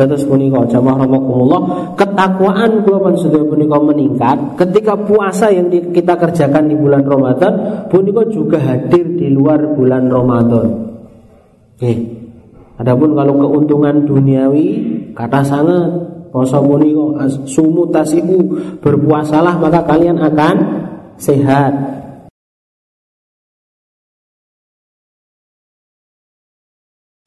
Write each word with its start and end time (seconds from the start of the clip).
Dados 0.00 0.24
punika 0.24 0.64
jamaah 0.64 1.04
rahimakumullah, 1.04 1.92
ketakwaan 1.92 2.80
kula 2.88 3.04
panjenengan 3.04 3.52
punika 3.52 3.76
meningkat 3.84 4.38
ketika 4.56 4.96
puasa 4.96 5.52
yang 5.52 5.68
kita 5.68 6.16
kerjakan 6.16 6.72
di 6.72 6.76
bulan 6.80 7.04
Ramadan 7.04 7.52
punika 7.92 8.24
juga 8.32 8.56
hadir 8.56 9.04
di 9.04 9.28
luar 9.28 9.76
bulan 9.76 10.08
Ramadan. 10.08 10.68
Oke. 11.76 11.92
Adapun 12.80 13.12
kalau 13.12 13.44
keuntungan 13.44 14.08
duniawi 14.08 14.68
kata 15.12 15.44
sangat 15.44 15.92
poso 16.32 16.64
punika 16.64 17.28
sumu 17.44 17.92
tasihu 17.92 18.56
berpuasalah 18.80 19.60
maka 19.60 19.84
kalian 19.84 20.16
akan 20.16 20.56
sehat 21.20 21.76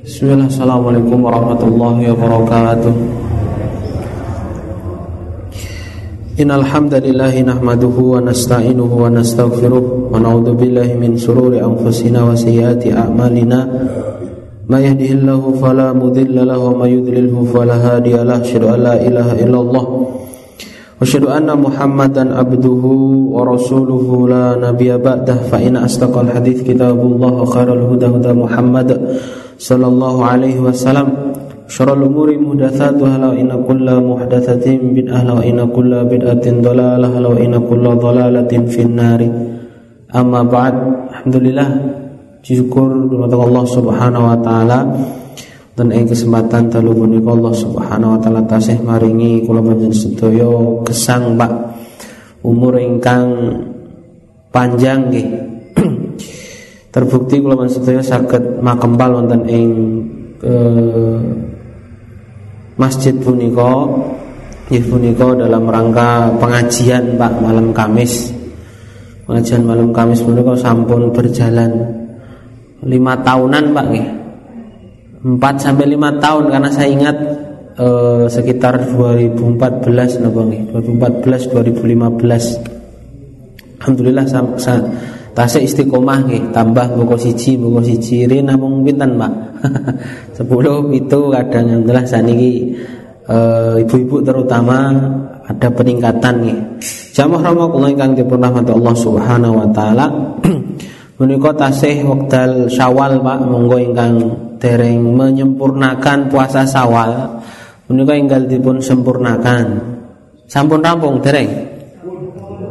Bismillah, 0.04 0.52
Assalamualaikum 0.52 1.16
warahmatullahi 1.16 2.12
wabarakatuh. 2.12 2.92
Innal 6.44 6.68
hamdalillahi 6.68 7.48
nahmaduhu 7.48 8.20
wa 8.20 8.20
nasta'inuhu 8.20 8.92
wa 8.92 9.08
nastaghfiruh 9.08 10.12
wa 10.12 10.20
na'udzu 10.20 10.60
billahi 10.60 11.00
min 11.00 11.16
shururi 11.16 11.64
anfusina 11.64 12.20
wa 12.20 12.36
sayyiati 12.36 12.92
a'malina. 12.92 13.64
May 14.68 14.92
yahdihillahu 14.92 15.56
fala 15.64 15.96
mudilla 15.96 16.52
lahu 16.52 16.76
wa 16.76 16.84
may 16.84 17.00
yudlilhu 17.00 17.48
fala 17.48 17.80
hadiya 17.80 18.28
lahu 18.28 18.44
an 18.76 18.80
la 18.84 19.00
ilaha 19.00 19.40
illallah 19.40 19.86
wa 19.88 20.12
asyhadu 21.00 21.32
anna 21.32 21.56
muhammadan 21.56 22.36
abduhu 22.36 23.40
wa 23.40 23.48
rasuluhu 23.48 24.28
la 24.28 24.60
nabiyya 24.60 25.00
ba'dah. 25.00 25.48
Fa 25.48 25.64
inna 25.64 25.88
asdaqal 25.88 26.28
hadits 26.28 26.60
kitabullah 26.60 27.40
wa 27.40 27.48
khairal 27.48 27.88
huda 27.88 28.12
huda 28.12 28.36
muhammad 28.36 29.00
sallallahu 29.58 30.20
alaihi 30.24 30.59
wasallam. 30.59 31.36
Syarrul 31.64 32.06
umuri 32.12 32.36
muhdatsatuha 32.38 33.18
la 33.18 33.32
inna 33.34 33.58
kulla 33.64 33.98
muhdatsatin 33.98 34.94
bid'ah 34.94 35.23
la 35.23 35.42
inna 35.42 35.64
kulla 35.66 36.04
bid'atin 36.06 36.60
dhalalah 36.60 37.10
la 37.10 37.32
inna 37.40 37.58
kulla 37.64 37.95
dhalalatin 37.95 38.68
finnari 38.68 39.32
amma 40.12 40.44
ba'd. 40.44 40.76
Alhamdulillah 41.10 41.70
syukur 42.44 43.08
kepada 43.10 43.36
Allah 43.40 43.64
Subhanahu 43.66 44.26
wa 44.28 44.38
taala. 44.44 44.80
Dan 45.73 45.90
ing 45.90 46.06
kesempatan 46.06 46.70
telu 46.70 46.94
punika 46.94 47.34
Allah 47.34 47.50
Subhanahu 47.58 48.14
wa 48.14 48.20
taala 48.22 48.45
tasih 48.45 48.78
maringi 48.86 49.42
kula 49.42 49.58
panjenengan 49.66 49.98
sedaya 49.98 50.54
gesang 50.86 51.34
Pak. 51.34 51.52
Umur 52.45 52.78
ingkang 52.78 53.26
panjang 54.54 55.10
nggih 55.10 55.53
terbukti 56.94 57.41
kula 57.41 57.66
sedaya 57.66 58.05
saged 58.05 58.61
makempal 58.61 59.17
wonten 59.17 59.49
ing 59.49 59.69
eh, 60.45 61.17
masjid 62.77 63.17
punika 63.17 63.89
nggih 64.69 64.83
punika 64.88 65.33
dalam 65.33 65.66
rangka 65.66 66.38
pengajian 66.38 67.17
Pak 67.17 67.33
malam 67.41 67.73
Kamis. 67.73 68.30
Pengajian 69.25 69.66
malam 69.66 69.89
Kamis 69.89 70.21
punika 70.21 70.53
sampun 70.53 71.09
berjalan 71.09 71.73
lima 72.86 73.17
tahunan 73.25 73.73
Pak 73.73 73.86
nggih. 73.89 74.08
Empat 75.23 75.55
sampai 75.66 75.88
lima 75.89 76.19
tahun 76.21 76.52
karena 76.53 76.69
saya 76.69 76.94
ingat 76.94 77.17
eh, 77.73 78.30
sekitar 78.30 78.86
2014 78.94 80.21
napa 80.21 80.41
nggih? 80.45 80.69
2014 80.77 81.49
2015 81.58 82.73
Alhamdulillah 83.81 84.23
saya 84.61 84.80
Tasik 85.34 85.66
istiqomah 85.66 86.30
nggih, 86.30 86.53
tambah 86.53 86.94
buku 86.94 87.17
siji, 87.17 87.58
buku 87.58 87.81
siji 87.81 88.30
ri 88.30 88.45
namung 88.45 88.86
pinten, 88.86 89.17
Pak? 89.17 89.34
10 90.38 90.45
itu 90.94 91.20
kadang 91.34 91.66
yang 91.73 91.81
jelas 91.89 92.06
saniki 92.14 92.78
e, 93.26 93.38
ibu-ibu 93.81 94.22
terutama 94.22 94.94
ada 95.49 95.73
peningkatan 95.73 96.36
nih. 96.45 96.58
Jamaah 97.17 97.49
rahimakumullah 97.49 97.92
ingkang 97.98 98.14
dipun 98.14 98.45
rahmati 98.45 98.71
Allah 98.77 98.95
Subhanahu 98.95 99.54
wa 99.58 99.67
taala. 99.73 100.05
Menika 101.17 101.54
tasih 101.58 102.05
wekdal 102.05 102.70
Syawal, 102.70 103.21
Pak, 103.21 103.39
monggo 103.45 103.77
ingkang 103.82 104.14
dereng 104.61 105.17
menyempurnakan 105.17 106.30
puasa 106.30 106.61
Syawal. 106.65 107.42
Menika 107.89 108.14
ingkang 108.14 108.45
dipun 108.45 108.82
sempurnakan. 108.82 109.82
Sampun 110.45 110.86
rampung 110.86 111.17
dereng? 111.26 111.50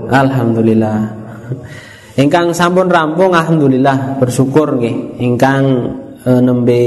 Alhamdulillah. 0.06 0.99
Ingkang 2.12 2.53
sampun 2.53 2.93
rampung 2.93 3.33
alhamdulillah 3.33 4.21
bersyukur 4.21 4.77
nggih. 4.77 5.17
Ingkang 5.25 5.65
e, 6.21 6.31
nembe 6.45 6.84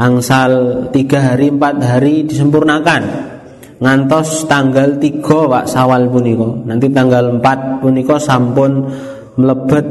angsal 0.00 0.52
tiga 0.88 1.36
hari 1.36 1.52
empat 1.52 1.76
hari 1.84 2.24
disempurnakan 2.24 3.02
ngantos 3.76 4.48
tanggal 4.48 4.96
3 4.96 5.20
Pak 5.20 5.64
Sawal 5.68 6.08
punika. 6.08 6.48
Nanti 6.64 6.88
tanggal 6.88 7.44
4 7.44 7.84
punika 7.84 8.16
sampun 8.16 8.88
mlebet 9.36 9.86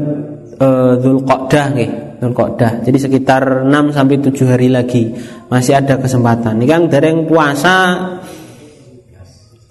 e, 0.58 0.68
Dzulqa'dah 0.98 1.66
nggih. 1.78 1.90
Dzulqa'dah. 2.18 2.82
Jadi 2.82 2.98
sekitar 2.98 3.62
6 3.70 3.94
sampai 3.94 4.16
7 4.26 4.42
hari 4.50 4.66
lagi 4.74 5.06
masih 5.46 5.78
ada 5.78 6.02
kesempatan. 6.02 6.58
Ini 6.58 6.90
dereng 6.90 7.30
puasa 7.30 7.94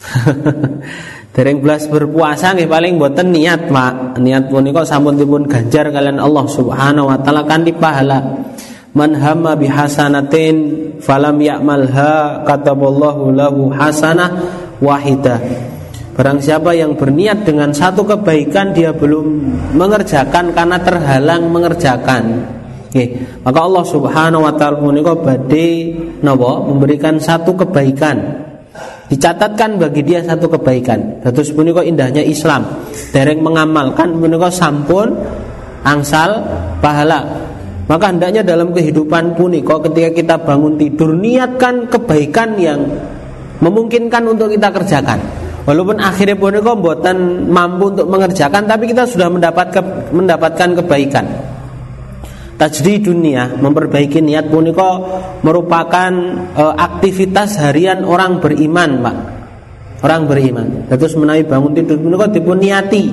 Dereng 1.32 1.64
belas 1.64 1.88
berpuasa 1.88 2.52
nggih 2.52 2.68
paling 2.68 3.00
boten 3.00 3.32
niat, 3.32 3.72
Pak. 3.72 4.20
Niat 4.20 4.52
punika 4.52 4.84
sampun 4.84 5.16
dipun 5.16 5.48
ganjar 5.48 5.88
kalian 5.88 6.20
Allah 6.20 6.44
Subhanahu 6.44 7.08
wa 7.08 7.16
taala 7.24 7.48
kanthi 7.48 7.72
pahala. 7.72 8.20
Man 8.92 9.16
hamma 9.16 9.56
bihasanatin 9.56 10.56
falam 11.00 11.40
ya'malha 11.40 12.44
kataballahu 12.44 13.32
lahu 13.32 13.72
hasanah 13.72 14.44
wahidah. 14.84 15.40
Barang 16.20 16.44
siapa 16.44 16.76
yang 16.76 17.00
berniat 17.00 17.48
dengan 17.48 17.72
satu 17.72 18.04
kebaikan 18.04 18.76
dia 18.76 18.92
belum 18.92 19.26
mengerjakan 19.80 20.52
karena 20.52 20.84
terhalang 20.84 21.48
mengerjakan. 21.48 22.44
Oke, 22.92 23.24
maka 23.48 23.60
Allah 23.64 23.86
Subhanahu 23.88 24.44
wa 24.44 24.52
taala 24.60 24.84
punika 24.84 25.16
badhe 25.16 25.96
napa 26.20 26.60
memberikan 26.68 27.16
satu 27.24 27.56
kebaikan 27.56 28.51
dicatatkan 29.12 29.76
bagi 29.76 30.08
dia 30.08 30.24
satu 30.24 30.48
kebaikan. 30.48 31.20
Terus 31.20 31.52
punika 31.52 31.84
indahnya 31.84 32.24
Islam. 32.24 32.64
Dereng 33.12 33.44
mengamalkan 33.44 34.16
punika 34.16 34.48
sampun 34.48 35.12
angsal 35.84 36.40
pahala. 36.80 37.28
Maka 37.92 38.08
hendaknya 38.08 38.40
dalam 38.40 38.72
kehidupan 38.72 39.36
punika 39.36 39.84
ketika 39.84 40.10
kita 40.16 40.36
bangun 40.48 40.80
tidur 40.80 41.12
niatkan 41.12 41.92
kebaikan 41.92 42.56
yang 42.56 42.88
memungkinkan 43.60 44.24
untuk 44.32 44.48
kita 44.48 44.72
kerjakan. 44.72 45.20
Walaupun 45.68 46.00
akhirnya 46.00 46.40
punika 46.40 46.72
buatan 46.72 47.52
mampu 47.52 47.92
untuk 47.92 48.08
mengerjakan 48.08 48.64
tapi 48.64 48.90
kita 48.90 49.06
sudah 49.06 49.28
mendapat 49.28 49.76
ke, 49.76 49.82
mendapatkan 50.10 50.74
kebaikan 50.82 51.51
tajdi 52.62 53.02
dunia 53.02 53.58
memperbaiki 53.58 54.22
niat 54.22 54.46
punika 54.54 55.02
merupakan 55.42 56.14
e, 56.54 56.64
aktivitas 56.78 57.58
harian 57.58 58.06
orang 58.06 58.38
beriman 58.38 59.02
pak. 59.02 59.18
Orang 60.06 60.30
beriman. 60.30 60.86
Terus 60.90 61.18
menawi 61.18 61.46
bangun 61.46 61.74
tidur 61.74 61.98
punika 61.98 62.30
dipun 62.30 62.58
niati 62.62 63.06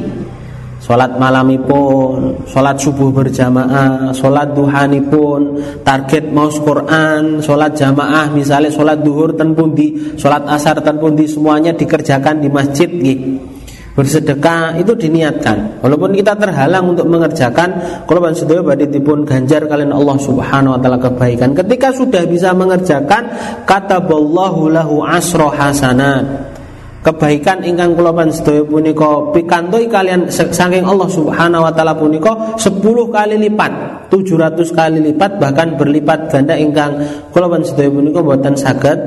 Sholat 0.78 1.18
malamipun, 1.18 2.46
sholat 2.46 2.78
subuh 2.78 3.10
berjamaah, 3.10 4.14
sholat 4.14 4.54
duhanipun, 4.54 5.58
target 5.82 6.30
maus 6.30 6.54
Quran, 6.62 7.42
sholat 7.42 7.74
jamaah, 7.74 8.30
misalnya 8.30 8.70
sholat 8.70 9.02
duhur 9.02 9.34
ten 9.34 9.58
pundi, 9.58 10.14
asar 10.22 10.78
ten 10.78 11.02
pundi, 11.02 11.26
semuanya 11.26 11.74
dikerjakan 11.74 12.38
di 12.38 12.46
masjid 12.46 12.86
gitu 12.86 13.57
bersedekah 13.98 14.78
itu 14.78 14.94
diniatkan. 14.94 15.82
Walaupun 15.82 16.14
kita 16.14 16.38
terhalang 16.38 16.94
untuk 16.94 17.10
mengerjakan 17.10 17.74
kalau 18.06 18.22
sedaya 18.30 18.62
badhe 18.62 18.86
dipun 18.86 19.26
ganjar 19.26 19.66
kalian 19.66 19.90
Allah 19.90 20.14
Subhanahu 20.22 20.78
wa 20.78 20.80
taala 20.80 21.02
kebaikan. 21.02 21.50
Ketika 21.50 21.90
sudah 21.90 22.22
bisa 22.30 22.54
mengerjakan 22.54 23.26
kata 23.66 24.06
lahu 24.06 25.02
asro 25.02 25.50
hasanat. 25.50 26.54
Kebaikan 26.98 27.62
ingkang 27.66 27.94
kula 27.98 28.10
pan 28.14 28.30
sedaya 28.30 28.62
punika 28.62 29.34
pikantoi 29.34 29.90
kalian 29.90 30.30
saking 30.30 30.86
Allah 30.86 31.08
Subhanahu 31.10 31.66
wa 31.66 31.72
taala 31.74 31.94
punika 31.98 32.54
10 32.58 32.78
kali 32.84 33.38
lipat 33.38 33.72
700 34.10 34.58
kali 34.74 34.98
lipat 35.10 35.38
bahkan 35.38 35.78
berlipat 35.78 36.26
ganda 36.26 36.58
ingkang 36.58 36.98
kula 37.30 37.46
pan 37.48 37.62
sedaya 37.62 37.88
punika 37.88 38.18
boten 38.18 38.58
saged 38.58 38.98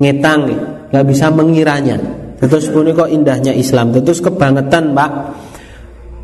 ngetang 0.00 0.48
nggak 0.90 1.04
bisa 1.06 1.28
mengiranya 1.28 2.25
Terus 2.36 2.68
punika 2.68 3.08
indahnya 3.08 3.56
Islam. 3.56 3.96
Terus 3.96 4.20
kebangetan, 4.20 4.92
Pak. 4.92 5.10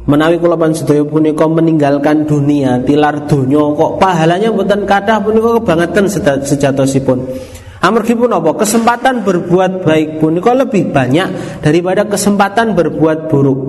Menawi 0.03 0.43
kula 0.43 0.59
sedaya 0.75 1.07
punika 1.07 1.47
meninggalkan 1.47 2.27
dunia, 2.27 2.83
tilar 2.83 3.23
dunia 3.31 3.63
kok 3.71 4.03
pahalanya 4.03 4.51
mboten 4.51 4.83
kathah 4.83 5.23
punika 5.23 5.63
kebangetan 5.63 6.11
sejatosipun. 6.43 7.23
Amargi 7.87 8.19
pun 8.19 8.31
apa? 8.35 8.51
Kesempatan 8.59 9.23
berbuat 9.23 9.87
baik 9.87 10.19
punika 10.19 10.59
lebih 10.59 10.91
banyak 10.91 11.63
daripada 11.63 12.07
kesempatan 12.07 12.75
berbuat 12.75 13.31
buruk. 13.31 13.61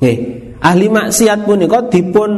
Nggih. 0.00 0.18
Ahli 0.60 0.92
maksiat 0.92 1.48
punika 1.48 1.88
dipun 1.88 2.30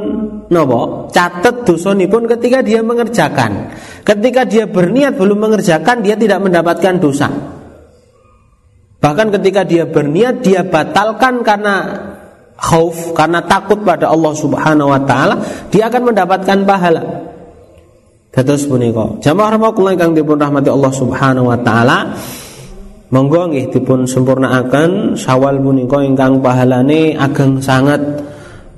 napa? 0.46 1.10
Catet 1.10 1.66
dosanipun 1.66 2.31
ketika 2.31 2.62
dia 2.62 2.82
mengerjakan. 2.82 3.70
Ketika 4.02 4.46
dia 4.46 4.66
berniat 4.70 5.14
belum 5.14 5.46
mengerjakan 5.46 6.02
dia 6.02 6.14
tidak 6.19 6.43
mendapatkan 6.43 7.02
dosa. 7.02 7.31
Bahkan 9.02 9.34
ketika 9.34 9.66
dia 9.66 9.82
berniat 9.82 10.46
dia 10.46 10.62
batalkan 10.62 11.43
karena 11.43 11.90
khauf 12.54 13.10
karena 13.19 13.43
takut 13.43 13.82
pada 13.82 14.06
Allah 14.06 14.31
Subhanahu 14.31 14.94
wa 14.94 15.02
taala, 15.02 15.43
dia 15.75 15.90
akan 15.90 16.14
mendapatkan 16.14 16.58
pahala. 16.62 17.02
Dados 18.32 18.64
punika. 18.64 19.19
Jamaah 19.20 19.58
rahimakumullah 19.58 19.99
kang 19.99 20.14
dipun 20.14 20.38
rahmati 20.38 20.70
Allah 20.70 20.93
Subhanahu 20.94 21.50
wa 21.50 21.58
taala. 21.60 22.14
Monggo 23.12 23.52
nggih 23.52 23.69
dipun 23.69 24.08
sempurnaaken 24.08 25.20
Syawal 25.20 25.60
punika 25.60 26.00
ingkang 26.00 26.40
pahalane 26.40 27.12
ageng 27.19 27.60
sangat. 27.60 28.00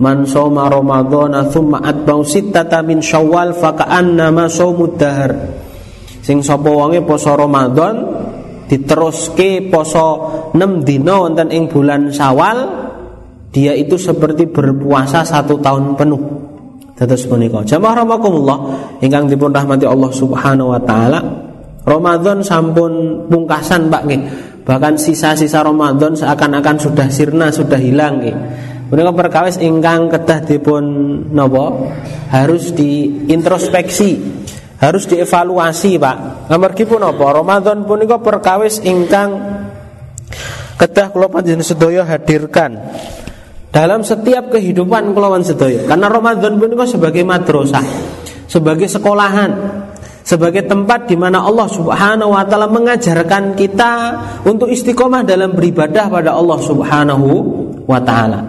Man 0.03 0.27
shoma 0.27 0.67
Ramadhana 0.67 1.47
tsumma 1.47 1.79
atba'u 1.87 2.27
sittata 2.27 2.83
min 2.83 2.99
Syawal 2.99 3.55
faka'annama 3.55 4.51
shaumud 4.51 4.99
dahar. 4.99 5.55
Sing 6.19 6.43
sapa 6.43 6.67
wonge 6.67 6.99
poso 7.07 7.31
Ramadan 7.37 8.14
diteruske 8.69 9.69
poso 9.69 10.07
6 10.57 10.87
dina 10.87 11.21
wonten 11.21 11.53
ing 11.53 11.69
bulan 11.69 12.09
Syawal 12.09 12.59
dia 13.55 13.71
itu 13.77 13.95
seperti 13.95 14.51
berpuasa 14.51 15.23
satu 15.23 15.63
tahun 15.63 15.95
penuh. 15.95 16.23
Dados 16.95 17.27
punika. 17.27 17.63
Jamaah 17.63 18.03
rahimakumullah 18.03 18.59
ingkang 18.99 19.31
dipun 19.31 19.55
rahmati 19.55 19.87
Allah 19.87 20.11
Subhanahu 20.11 20.75
wa 20.75 20.81
taala. 20.83 21.21
Ramadan 21.85 22.43
sampun 22.43 23.25
pungkasan 23.31 23.91
Pak 23.91 24.03
nggih. 24.07 24.23
Bahkan 24.65 24.97
sisa-sisa 24.97 25.61
Ramadan 25.61 26.17
seakan-akan 26.17 26.77
sudah 26.81 27.07
sirna, 27.13 27.53
sudah 27.53 27.77
hilang 27.79 28.25
nggih. 28.25 28.37
Menika 28.89 29.13
perkawis 29.13 29.59
ingkang 29.61 30.09
kedah 30.09 30.45
dipun 30.47 30.85
napa? 31.35 31.93
Harus 32.31 32.73
diintrospeksi, 32.73 34.44
harus 34.91 35.09
dievaluasi, 35.09 35.97
Pak. 35.97 36.17
Amargi 36.53 36.85
pun 36.85 37.01
apa? 37.01 37.25
Ramadan 37.33 37.89
punika 37.89 38.21
perkawis 38.21 38.85
ingkang 38.85 39.31
kedah 40.77 41.09
kula 41.15 41.31
panjenengan 41.31 41.65
sedaya 41.65 42.03
hadirkan 42.05 42.77
dalam 43.71 44.05
setiap 44.05 44.53
kehidupan 44.53 45.15
kulawan 45.17 45.47
sedaya. 45.47 45.87
Karena 45.89 46.07
Ramadan 46.11 46.61
pun 46.61 46.69
itu 46.69 46.99
sebagai 46.99 47.23
madrasah, 47.25 47.87
sebagai 48.47 48.87
sekolahan, 48.91 49.51
sebagai 50.27 50.67
tempat 50.67 51.07
di 51.07 51.17
mana 51.17 51.45
Allah 51.45 51.69
Subhanahu 51.71 52.35
wa 52.35 52.45
taala 52.45 52.67
mengajarkan 52.69 53.55
kita 53.55 53.93
untuk 54.43 54.69
istiqomah 54.69 55.23
dalam 55.23 55.53
beribadah 55.53 56.11
pada 56.11 56.35
Allah 56.35 56.59
Subhanahu 56.61 57.29
wa 57.89 58.01
taala. 58.03 58.41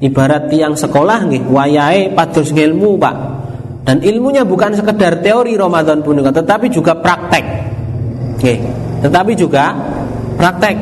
Ibarat 0.00 0.48
tiang 0.48 0.72
sekolah 0.78 1.28
nih, 1.28 1.44
wayai 1.44 2.16
pados 2.16 2.56
ilmu, 2.56 2.96
Pak. 2.96 3.39
Dan 3.90 4.06
ilmunya 4.06 4.46
bukan 4.46 4.70
sekedar 4.78 5.18
teori 5.18 5.58
Ramadan 5.58 5.98
punika, 5.98 6.30
tetapi 6.30 6.70
juga 6.70 6.94
praktek. 6.94 7.42
Oke, 8.38 8.54
tetapi 9.02 9.34
juga 9.34 9.74
praktek. 10.38 10.76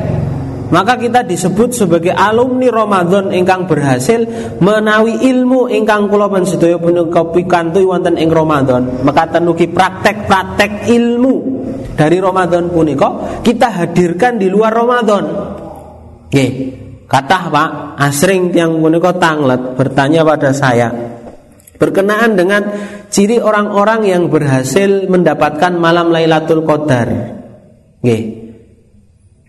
Maka 0.69 1.01
kita 1.01 1.25
disebut 1.25 1.73
sebagai 1.73 2.13
alumni 2.13 2.69
Ramadan 2.69 3.33
ingkang 3.33 3.65
berhasil 3.65 4.29
menawi 4.61 5.25
ilmu 5.25 5.73
ingkang 5.73 6.13
kula 6.13 6.29
pansedaya 6.29 6.77
punika 6.77 7.25
pikantuk 7.33 7.89
wonten 7.89 8.21
ing 8.21 8.29
Ramadan. 8.29 9.01
Maka 9.01 9.41
tenuki 9.41 9.73
praktek-praktek 9.73 10.93
ilmu 10.93 11.65
dari 11.97 12.21
Ramadan 12.21 12.69
punika 12.69 13.41
kita 13.41 13.73
hadirkan 13.73 14.37
di 14.37 14.53
luar 14.53 14.77
Ramadan. 14.77 15.25
Nggih 16.29 16.51
kata 17.09 17.49
Pak. 17.49 17.71
Asring 18.05 18.53
yang 18.53 18.77
punika 18.77 19.17
tanglet 19.17 19.73
bertanya 19.81 20.29
pada 20.29 20.53
saya 20.53 21.17
berkenaan 21.79 22.35
dengan 22.35 22.63
ciri 23.09 23.39
orang-orang 23.39 24.05
yang 24.05 24.27
berhasil 24.27 25.07
mendapatkan 25.07 25.79
malam 25.79 26.11
Lailatul 26.11 26.67
Qadar 26.67 27.09
nggih 28.03 28.39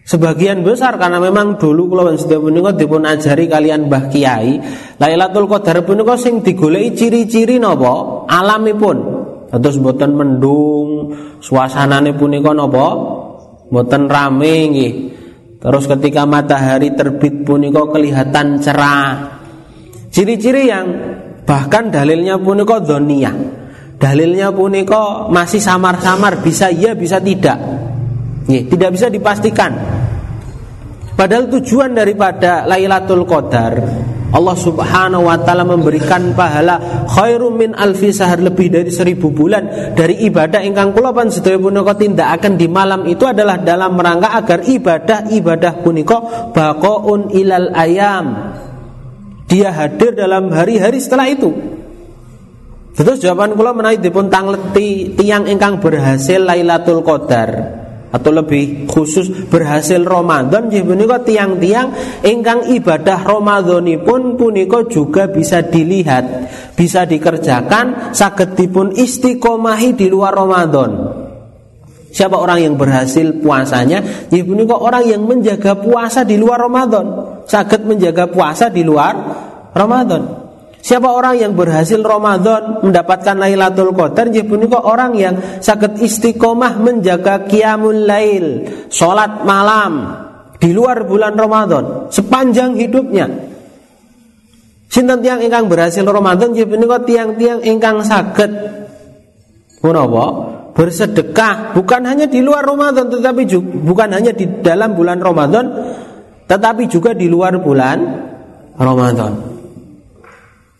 Sebagian 0.09 0.65
besar 0.65 0.97
karena 0.97 1.21
memang 1.21 1.61
dulu 1.61 1.93
kula 1.93 2.17
sedaya 2.17 2.41
punika 2.41 2.73
dipun 2.73 3.05
ajari 3.05 3.45
kalian 3.45 3.85
Mbah 3.85 4.09
Kiai, 4.09 4.57
Lailatul 4.97 5.45
Qadar 5.45 5.85
punika 5.85 6.17
sing 6.17 6.41
digoleki 6.41 6.97
ciri-ciri 6.97 7.61
napa? 7.61 8.25
Alamipun. 8.25 8.97
Terus 9.53 9.77
mboten 9.77 10.17
mendung, 10.17 11.13
suasanane 11.45 12.17
punika 12.17 12.57
napa? 12.57 12.89
Mboten 13.69 14.09
rame 14.09 14.53
nggih. 14.73 14.93
Terus 15.61 15.85
ketika 15.85 16.25
matahari 16.25 16.89
terbit 16.97 17.45
punika 17.45 17.85
kelihatan 17.93 18.57
cerah. 18.65 19.37
Ciri-ciri 20.09 20.73
yang 20.73 20.85
bahkan 21.49 21.89
dalilnya 21.89 22.37
punika 22.37 22.77
dzoniyah. 22.77 23.33
Dalilnya 23.97 24.53
punika 24.53 25.27
masih 25.33 25.57
samar-samar, 25.57 26.45
bisa 26.45 26.69
iya 26.69 26.93
bisa 26.93 27.17
tidak. 27.17 27.57
Nih, 28.45 28.69
tidak 28.69 28.93
bisa 28.93 29.09
dipastikan. 29.09 29.73
Padahal 31.17 31.51
tujuan 31.51 31.97
daripada 31.97 32.63
Lailatul 32.63 33.27
Qadar 33.27 33.75
Allah 34.29 34.53
subhanahu 34.53 35.25
wa 35.25 35.41
ta'ala 35.41 35.65
memberikan 35.65 36.37
pahala 36.37 37.05
khairum 37.09 37.57
min 37.57 37.73
alfi 37.73 38.13
sahar 38.13 38.37
lebih 38.37 38.69
dari 38.69 38.93
seribu 38.93 39.33
bulan 39.33 39.93
dari 39.97 40.21
ibadah 40.29 40.61
ingkang 40.61 40.93
kula 40.93 41.09
sedaya 41.33 41.57
punika 41.57 41.97
akan 41.97 42.53
di 42.53 42.69
malam 42.69 43.09
itu 43.09 43.25
adalah 43.25 43.57
dalam 43.57 43.97
rangka 43.97 44.37
agar 44.37 44.59
ibadah-ibadah 44.69 45.81
punika 45.81 46.17
baqaun 46.53 47.33
ilal 47.33 47.73
ayam 47.73 48.25
dia 49.49 49.73
hadir 49.73 50.13
dalam 50.13 50.53
hari-hari 50.53 51.01
setelah 51.01 51.25
itu 51.25 51.51
Terus 52.99 53.23
jawaban 53.23 53.55
kula 53.55 53.71
menawi 53.71 53.95
dipun 54.03 54.27
tangleti 54.27 55.15
tiang 55.15 55.47
ingkang 55.47 55.79
berhasil 55.79 56.43
Lailatul 56.43 56.99
Qadar 56.99 57.79
atau 58.11 58.31
lebih 58.33 58.89
khusus 58.91 59.47
berhasil 59.47 60.03
Ramadan 60.03 60.67
nggih 60.67 60.83
punika 60.83 61.23
tiang-tiang 61.23 61.95
ingkang 62.27 62.67
ibadah 62.67 63.23
Ramadanipun 63.23 64.35
punika 64.35 64.83
juga 64.91 65.31
bisa 65.31 65.63
dilihat, 65.63 66.51
bisa 66.75 67.07
dikerjakan 67.07 68.11
saged 68.11 68.59
dipun 68.59 68.91
istiqomahi 68.91 69.95
di 69.95 70.11
luar 70.11 70.35
Ramadan. 70.35 70.91
Siapa 72.09 72.41
orang 72.41 72.59
yang 72.65 72.73
berhasil 72.73 73.37
puasanya? 73.37 74.01
Nggih 74.33 74.43
punika 74.45 74.75
orang 74.75 75.05
yang 75.05 75.21
menjaga 75.29 75.77
puasa 75.77 76.25
di 76.25 76.41
luar 76.41 76.57
Ramadan, 76.57 77.05
saged 77.45 77.85
menjaga 77.85 78.25
puasa 78.25 78.73
di 78.73 78.81
luar 78.81 79.13
Ramadan. 79.77 80.49
Siapa 80.79 81.11
orang 81.11 81.35
yang 81.35 81.53
berhasil 81.59 81.99
Ramadan 81.99 82.79
mendapatkan 82.81 83.35
Lailatul 83.35 83.91
Qadar 83.91 84.31
nggih 84.31 84.47
punika 84.47 84.79
orang 84.79 85.11
yang 85.13 85.35
sakit 85.59 85.99
istiqomah 85.99 86.79
menjaga 86.79 87.45
qiyamul 87.45 88.07
lail, 88.07 88.65
salat 88.87 89.43
malam 89.43 90.23
di 90.55 90.71
luar 90.71 91.03
bulan 91.03 91.35
Ramadan 91.35 92.09
sepanjang 92.09 92.79
hidupnya. 92.79 93.27
Sinten 94.89 95.21
tiang 95.21 95.43
ingkang 95.45 95.69
berhasil 95.69 96.01
Ramadan 96.01 96.57
nggih 96.57 96.65
punika 96.65 96.97
tiang-tiang 97.05 97.61
ingkang 97.61 98.01
saged 98.01 98.49
menapa? 99.85 100.58
Bersedekah 100.79 101.75
bukan 101.75 102.07
hanya 102.07 102.23
di 102.23 102.39
luar 102.39 102.63
Ramadan 102.63 103.11
tetapi 103.11 103.43
juga, 103.43 103.67
bukan 103.83 104.15
hanya 104.15 104.31
di 104.31 104.47
dalam 104.63 104.95
bulan 104.95 105.19
Ramadan 105.19 105.67
tetapi 106.47 106.87
juga 106.87 107.11
di 107.11 107.27
luar 107.27 107.59
bulan 107.59 107.99
Ramadan. 108.79 109.59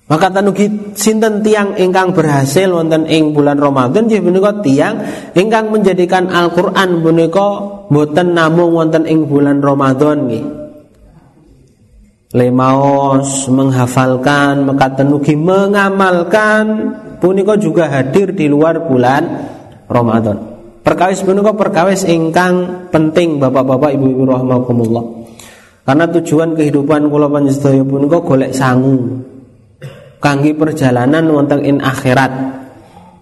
Maka 0.08 0.32
tanugi 0.32 0.96
sinten 0.96 1.44
tiang 1.44 1.75
ingkang 1.75 2.15
berhasil 2.15 2.72
wonten 2.72 3.12
ing 3.12 3.36
bulan 3.36 3.60
Ramadan 3.60 4.08
nggih 4.08 4.24
punika 4.24 4.63
tiang 4.63 5.03
ingkang 5.36 5.68
menjadikan 5.68 6.32
Al-Qur'an 6.32 7.03
punika 7.03 7.48
boten 7.91 8.34
namung 8.34 8.72
wonten 8.72 9.03
ing 9.03 9.27
bulan 9.27 9.60
Ramadan 9.60 10.32
nggih. 10.32 10.46
Lemaos 12.39 13.51
menghafalkan 13.51 14.63
maka 14.63 14.96
tanugi 14.96 15.36
mengamalkan 15.36 16.65
punika 17.20 17.60
juga 17.60 17.91
hadir 17.91 18.32
di 18.32 18.48
luar 18.48 18.88
bulan 18.88 19.51
Ramadan. 19.89 20.38
Perkawis 20.86 21.25
punika 21.25 21.51
perkawis 21.58 22.08
ingkang 22.08 22.88
penting 22.93 23.41
Bapak-bapak 23.41 23.98
Ibu-ibu 23.98 24.24
rahimakumullah. 24.29 25.03
Karena 25.84 26.05
tujuan 26.08 26.53
kehidupan 26.53 27.10
kula 27.10 27.27
panjenengan 27.27 27.84
punika 27.89 28.22
golek 28.22 28.53
sangu 28.53 29.25
kangge 30.22 30.53
perjalanan 30.53 31.25
wonten 31.34 31.65
in 31.65 31.81
akhirat. 31.81 32.31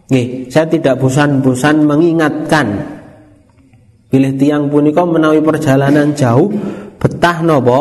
Nggih, 0.07 0.51
saya 0.51 0.67
tidak 0.67 0.99
bosan-bosan 0.99 1.83
mengingatkan 1.83 2.97
pilih 4.07 4.39
tiang 4.39 4.71
punika 4.71 5.03
menawi 5.03 5.43
perjalanan 5.43 6.15
jauh 6.15 6.47
betah 6.95 7.43
nopo 7.43 7.79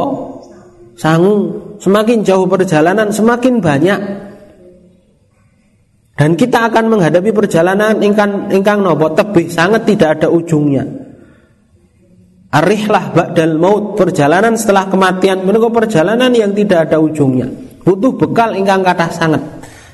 sangu 0.98 1.54
semakin 1.78 2.26
jauh 2.26 2.50
perjalanan 2.50 3.14
semakin 3.14 3.62
banyak 3.62 4.00
dan 6.16 6.32
kita 6.34 6.72
akan 6.72 6.88
menghadapi 6.88 7.30
perjalanan 7.30 8.00
ingkang 8.00 8.48
ingkang 8.48 8.80
nopo 8.80 9.12
tebih 9.12 9.52
sangat 9.52 9.84
tidak 9.84 10.20
ada 10.20 10.28
ujungnya 10.32 10.84
Arihlah 12.46 13.12
ba'dal 13.12 13.60
maut 13.60 14.00
perjalanan 14.00 14.56
setelah 14.56 14.88
kematian 14.88 15.44
menika 15.44 15.68
perjalanan 15.68 16.32
yang 16.32 16.56
tidak 16.56 16.88
ada 16.88 16.96
ujungnya 16.96 17.46
butuh 17.84 18.16
bekal 18.16 18.56
ingkang 18.56 18.80
kata 18.80 19.12
sangat 19.12 19.42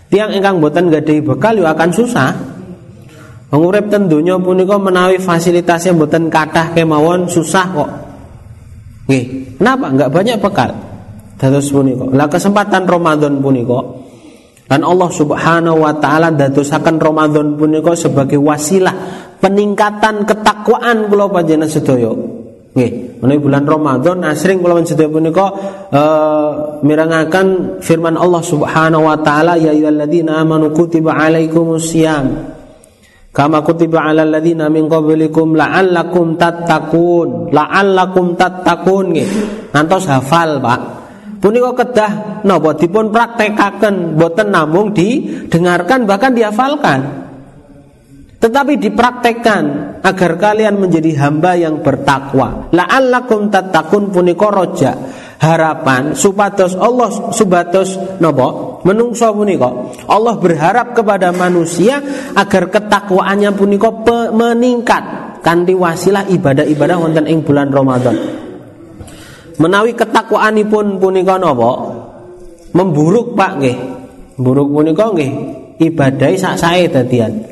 tiang 0.08 0.30
ingkang 0.30 0.62
boten 0.62 0.86
gadai 0.86 1.18
bekal 1.18 1.58
yo 1.58 1.66
akan 1.66 1.90
susah 1.90 2.52
Mengurip 3.52 3.92
ten 3.92 4.08
donya 4.08 4.40
punika 4.40 4.80
menawi 4.80 5.20
fasilitasnya 5.20 5.92
mboten 5.92 6.32
kathah 6.32 6.72
kemawon 6.72 7.28
susah 7.28 7.68
kok. 7.68 7.90
Nggih, 9.04 9.60
kenapa? 9.60 9.92
Enggak 9.92 10.08
banyak 10.08 10.36
bekal. 10.40 10.70
Dados 11.36 11.68
punika. 11.68 12.08
Lah 12.16 12.32
kesempatan 12.32 12.88
Ramadan 12.88 13.44
punika 13.44 13.84
dan 14.72 14.88
Allah 14.88 15.12
Subhanahu 15.12 15.84
wa 15.84 15.92
taala 16.00 16.32
dadosaken 16.32 16.96
Ramadan 16.96 17.60
punika 17.60 17.92
sebagai 17.92 18.40
wasilah 18.40 18.96
peningkatan 19.36 20.24
ketakwaan 20.24 21.12
kula 21.12 21.28
panjenengan 21.28 21.68
sedaya. 21.68 22.08
Nggih, 22.72 23.20
menawi 23.20 23.36
bulan 23.36 23.68
Ramadan 23.68 24.24
asring 24.24 24.64
kula 24.64 24.80
sedaya 24.80 25.12
punika 25.12 25.44
uh, 25.92 26.80
mirangaken 26.80 27.84
firman 27.84 28.16
Allah 28.16 28.40
Subhanahu 28.40 29.12
wa 29.12 29.20
taala 29.20 29.60
ya 29.60 29.76
ayyuhalladzina 29.76 30.40
amanu 30.40 30.72
kutiba 30.72 31.20
alaikumusiyam 31.20 32.56
Kama 33.28 33.60
kutiba 33.60 34.08
ala 34.08 34.24
ladzina 34.24 34.72
min 34.72 34.88
qablikum 34.88 35.52
la'allakum 35.52 36.40
tattaqun. 36.40 37.52
La'allakum 37.52 38.36
tattaqun 38.40 39.04
nggih. 39.16 39.28
Ngantos 39.72 40.04
hafal, 40.04 40.60
Pak. 40.60 41.01
Punika 41.42 41.74
kedah 41.74 42.12
napa 42.46 42.78
dipun 42.78 43.10
praktekaken 43.10 44.14
boten 44.14 44.54
namung 44.54 44.94
didengarkan 44.94 46.06
bahkan 46.06 46.30
dihafalkan. 46.38 47.26
Tetapi 48.38 48.78
dipraktekkan 48.78 49.62
agar 50.06 50.38
kalian 50.38 50.78
menjadi 50.78 51.18
hamba 51.18 51.58
yang 51.58 51.82
bertakwa. 51.82 52.70
La'allakum 52.70 53.50
tattaqun 53.50 54.14
punika 54.14 54.54
roja 54.54 54.94
harapan 55.42 56.14
supados 56.14 56.78
Allah 56.78 57.34
supados 57.34 57.98
napa? 58.22 58.78
Menungso 58.86 59.34
punika. 59.34 59.90
Allah 60.06 60.38
berharap 60.38 60.94
kepada 60.94 61.34
manusia 61.34 61.98
agar 62.38 62.70
ketakwaannya 62.70 63.50
punika 63.58 63.90
meningkat. 64.30 65.02
Kanthi 65.42 65.74
wasilah 65.74 66.30
ibadah-ibadah 66.30 67.02
wonten 67.02 67.26
ing 67.26 67.42
bulan 67.42 67.66
Ramadan 67.74 68.14
menawi 69.60 69.92
ketakwaanipun 69.96 71.02
punika 71.02 71.36
napa? 71.36 71.72
Memburuk 72.72 73.36
Pak 73.36 73.52
nggih. 73.60 73.78
Buruk 74.40 74.68
punika 74.72 75.12
nggih. 75.12 75.32
Ibadahi 75.82 76.36
sak 76.38 76.56
sae 76.56 76.88
dadian. 76.88 77.42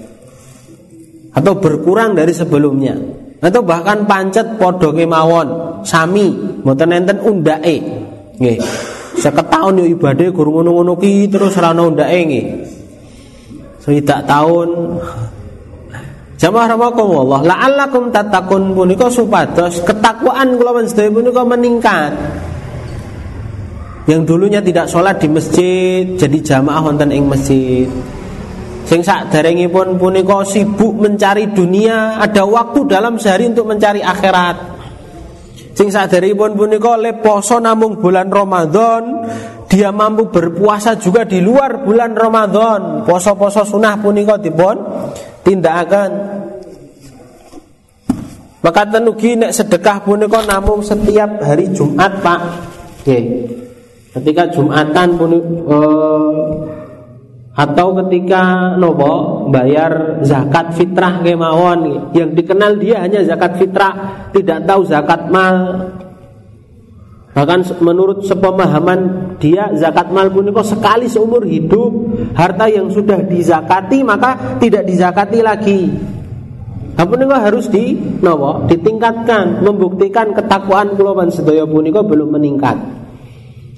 Atau 1.35 1.61
berkurang 1.61 2.17
dari 2.17 2.33
sebelumnya. 2.33 2.97
Atau 3.41 3.65
bahkan 3.65 4.05
pancet 4.09 4.57
podo 4.57 4.93
kemawon. 4.93 5.81
Sami 5.85 6.33
mboten 6.61 6.93
enten 6.93 7.21
undake 7.21 7.77
nggih. 8.41 8.59
Seket 9.21 9.53
taun 9.53 9.81
yo 9.81 9.85
ibadah 9.85 10.33
guru 10.33 10.61
ngono-ngono 10.61 10.97
terus 11.29 11.57
ora 11.61 11.77
ono 11.77 11.93
undake 11.93 12.19
nggih. 12.25 12.47
Taun 14.07 14.69
Jamaah 16.41 16.73
rahimakumullah 16.73 17.45
la'allakum 17.45 18.09
tattaqun 18.09 18.73
punika 18.73 19.13
supados 19.13 19.85
ketakwaan 19.85 20.57
kula 20.57 20.81
sedaya 20.89 21.13
punika 21.13 21.45
meningkat. 21.45 22.17
Yang 24.09 24.21
dulunya 24.25 24.65
tidak 24.65 24.89
sholat 24.89 25.21
di 25.21 25.29
masjid 25.29 26.17
jadi 26.17 26.39
jamaah 26.41 26.81
wonten 26.81 27.13
ing 27.13 27.29
masjid. 27.29 27.85
Sing 28.89 29.05
sak 29.05 29.29
pun 29.69 30.01
punika 30.01 30.41
sibuk 30.49 30.97
mencari 30.97 31.53
dunia, 31.53 32.17
ada 32.17 32.43
waktu 32.49 32.89
dalam 32.89 33.21
sehari 33.21 33.53
untuk 33.53 33.69
mencari 33.69 34.01
akhirat. 34.01 34.57
Sing 35.77 35.93
sak 35.93 36.09
pun 36.35 36.57
punika 36.57 36.97
le 36.97 37.21
poso 37.21 37.61
namung 37.61 38.01
bulan 38.01 38.33
Ramadan, 38.33 39.29
dia 39.69 39.93
mampu 39.93 40.33
berpuasa 40.33 40.97
juga 40.97 41.29
di 41.29 41.39
luar 41.45 41.85
bulan 41.85 42.17
Ramadan. 42.17 43.07
Poso-poso 43.07 43.63
sunah 43.63 44.01
punika 44.01 44.41
dipun 44.41 44.77
tindakan. 45.51 46.11
Maka 48.61 48.83
tenugi 48.87 49.35
nek 49.35 49.51
sedekah 49.51 50.07
punika 50.07 50.47
namung 50.47 50.85
setiap 50.85 51.43
hari 51.43 51.75
Jumat, 51.75 52.23
Pak. 52.23 52.41
Oke. 53.03 53.19
Ketika 54.11 54.51
Jumatan 54.51 55.17
pun 55.17 55.33
uh, 55.71 56.45
atau 57.55 57.93
ketika 58.05 58.75
nopo 58.79 59.47
bayar 59.51 60.23
zakat 60.23 60.75
fitrah 60.79 61.23
kemawon 61.23 62.11
yang 62.15 62.31
dikenal 62.35 62.79
dia 62.79 63.03
hanya 63.03 63.27
zakat 63.27 63.59
fitrah 63.59 64.27
tidak 64.35 64.67
tahu 64.67 64.83
zakat 64.87 65.31
mal 65.31 65.87
bahkan 67.31 67.63
menurut 67.79 68.27
sepemahaman 68.27 69.33
dia 69.39 69.71
zakat 69.79 70.11
mal 70.11 70.29
pun 70.35 70.51
kok 70.51 70.67
sekali 70.67 71.07
seumur 71.07 71.47
hidup 71.47 71.91
harta 72.35 72.67
yang 72.67 72.91
sudah 72.91 73.23
dizakati 73.23 74.03
maka 74.03 74.59
tidak 74.59 74.83
dizakati 74.83 75.39
lagi 75.39 75.81
nih 77.01 77.29
harus 77.33 77.71
di 77.71 77.97
nopo 78.21 78.67
ditingkatkan 78.69 79.63
membuktikan 79.63 80.37
ketakwaan 80.37 80.93
kulawan 80.99 81.33
sedaya 81.33 81.65
punika 81.65 82.05
belum 82.05 82.37
meningkat 82.37 82.77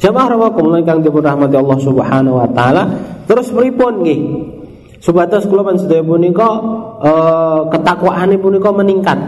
Jamaah 0.03 0.35
rawakumullah 0.35 0.83
kang 0.83 0.99
dipun 0.99 1.23
Allah 1.23 1.79
Subhanahu 1.79 2.43
wa 2.43 2.49
taala. 2.51 2.91
Terus 3.31 3.55
pripun 3.55 4.03
nggih? 4.03 4.21
Subatos 4.99 5.47
kula 5.47 5.63
panjenengan 5.63 6.03
punika 6.03 6.49
eh, 7.07 7.61
ketakwaane 7.71 8.35
punika 8.43 8.75
meningkat. 8.75 9.19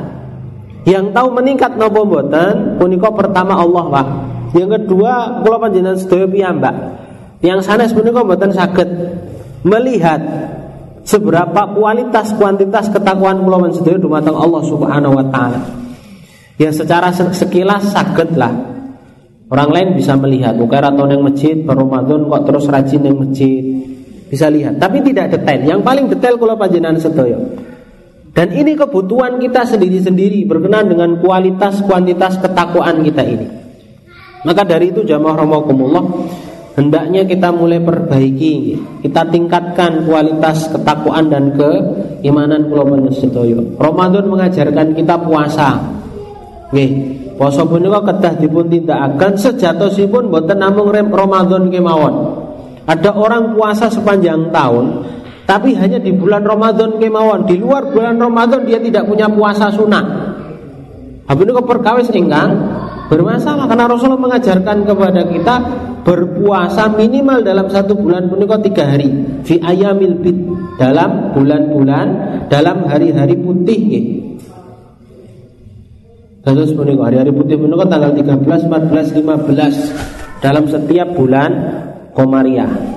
Yang 0.85 1.17
tahu 1.17 1.29
meningkat 1.33 1.81
napa 1.81 2.00
mboten 2.05 2.76
punika 2.76 3.09
pertama 3.12 3.57
Allah 3.57 3.85
Pak. 3.88 4.07
Yang 4.55 4.71
kedua 4.81 5.41
kula 5.41 5.57
panjenengan 5.57 5.97
sedaya 5.97 6.29
piyambak. 6.29 6.76
Yang 7.41 7.61
sanes 7.64 7.91
punika 7.97 8.21
mboten 8.21 8.53
saged 8.53 8.88
melihat 9.64 10.21
seberapa 11.09 11.73
kualitas 11.73 12.37
kuantitas 12.37 12.93
ketakwaan 12.93 13.41
kula 13.41 13.64
panjenengan 13.64 14.00
dumateng 14.00 14.37
Allah 14.37 14.62
Subhanahu 14.64 15.14
wa 15.17 15.26
taala. 15.33 15.61
Yang 16.61 16.85
secara 16.85 17.11
sekilas 17.11 17.91
saged 17.91 18.37
lah 18.37 18.75
Orang 19.55 19.71
lain 19.76 19.88
bisa 19.95 20.17
melihat, 20.17 20.57
bukan 20.57 20.83
atau 20.83 21.05
yang 21.05 21.21
masjid 21.21 21.55
Ramadan 21.62 22.26
kok 22.33 22.43
terus 22.49 22.64
rajin 22.64 23.07
yang 23.07 23.21
masjid. 23.21 23.62
Bisa 24.26 24.49
lihat, 24.49 24.81
tapi 24.81 25.05
tidak 25.05 25.37
detail. 25.37 25.61
Yang 25.62 25.81
paling 25.85 26.05
detail 26.09 26.35
kalau 26.41 26.57
panjenengan 26.57 26.97
sedoyo. 26.97 27.38
Dan 28.35 28.50
ini 28.50 28.75
kebutuhan 28.75 29.38
kita 29.38 29.62
sendiri-sendiri 29.62 30.43
berkenaan 30.50 30.91
dengan 30.91 31.23
kualitas 31.23 31.79
kuantitas 31.87 32.43
ketakwaan 32.43 33.07
kita 33.07 33.23
ini. 33.23 33.47
Maka 34.43 34.67
dari 34.67 34.91
itu 34.91 35.07
jamaah 35.07 35.47
rahimakumullah 35.47 36.05
hendaknya 36.75 37.23
kita 37.25 37.55
mulai 37.55 37.79
perbaiki, 37.79 38.76
kita 39.07 39.31
tingkatkan 39.31 40.03
kualitas 40.03 40.67
ketakwaan 40.67 41.31
dan 41.31 41.55
keimanan 41.55 42.67
kula 42.69 43.09
sedoyo. 43.14 43.79
Ramadan 43.79 44.26
mengajarkan 44.26 44.99
kita 44.99 45.14
puasa. 45.23 45.79
Nggih, 46.75 46.91
Poso 47.35 47.67
punika 47.67 47.99
kedah 47.99 48.35
dipun 48.38 48.71
tindakaken 48.71 49.35
sejatosipun 49.35 50.31
boten 50.31 50.55
namung 50.55 50.95
Ramadan 50.95 51.67
kemawon. 51.67 52.14
Ada 52.87 53.11
orang 53.11 53.59
puasa 53.59 53.91
sepanjang 53.91 54.55
tahun 54.55 55.03
tapi 55.45 55.77
hanya 55.77 56.01
di 56.01 56.13
bulan 56.17 56.41
Ramadan 56.41 56.97
kemawon. 56.97 57.45
Di 57.45 57.61
luar 57.61 57.93
bulan 57.93 58.17
Ramadan 58.17 58.65
dia 58.65 58.81
tidak 58.81 59.05
punya 59.05 59.29
puasa 59.29 59.69
sunnah. 59.69 60.05
Habis 61.25 61.45
itu 61.45 61.63
perkawis 61.65 62.09
ingkang 62.13 62.53
bermasalah 63.09 63.69
karena 63.69 63.89
Rasulullah 63.89 64.25
mengajarkan 64.29 64.89
kepada 64.89 65.23
kita 65.29 65.57
berpuasa 66.05 66.93
minimal 66.93 67.41
dalam 67.41 67.69
satu 67.69 67.97
bulan 67.97 68.29
punika 68.29 68.61
tiga 68.61 68.93
hari 68.93 69.41
fi 69.41 69.57
ayamil 69.57 70.21
bid 70.21 70.37
dalam 70.77 71.33
bulan-bulan 71.33 72.07
dalam 72.53 72.85
hari-hari 72.85 73.37
putih 73.41 73.81
gitu. 73.89 74.13
Terus 76.45 76.77
menikah 76.77 77.09
hari-hari 77.09 77.33
putih 77.33 77.57
menikah 77.57 77.89
tanggal 77.89 78.13
13, 78.13 78.69
14, 78.69 79.17
15 79.17 80.45
dalam 80.45 80.65
setiap 80.69 81.09
bulan 81.17 81.51
Komariah. 82.13 82.94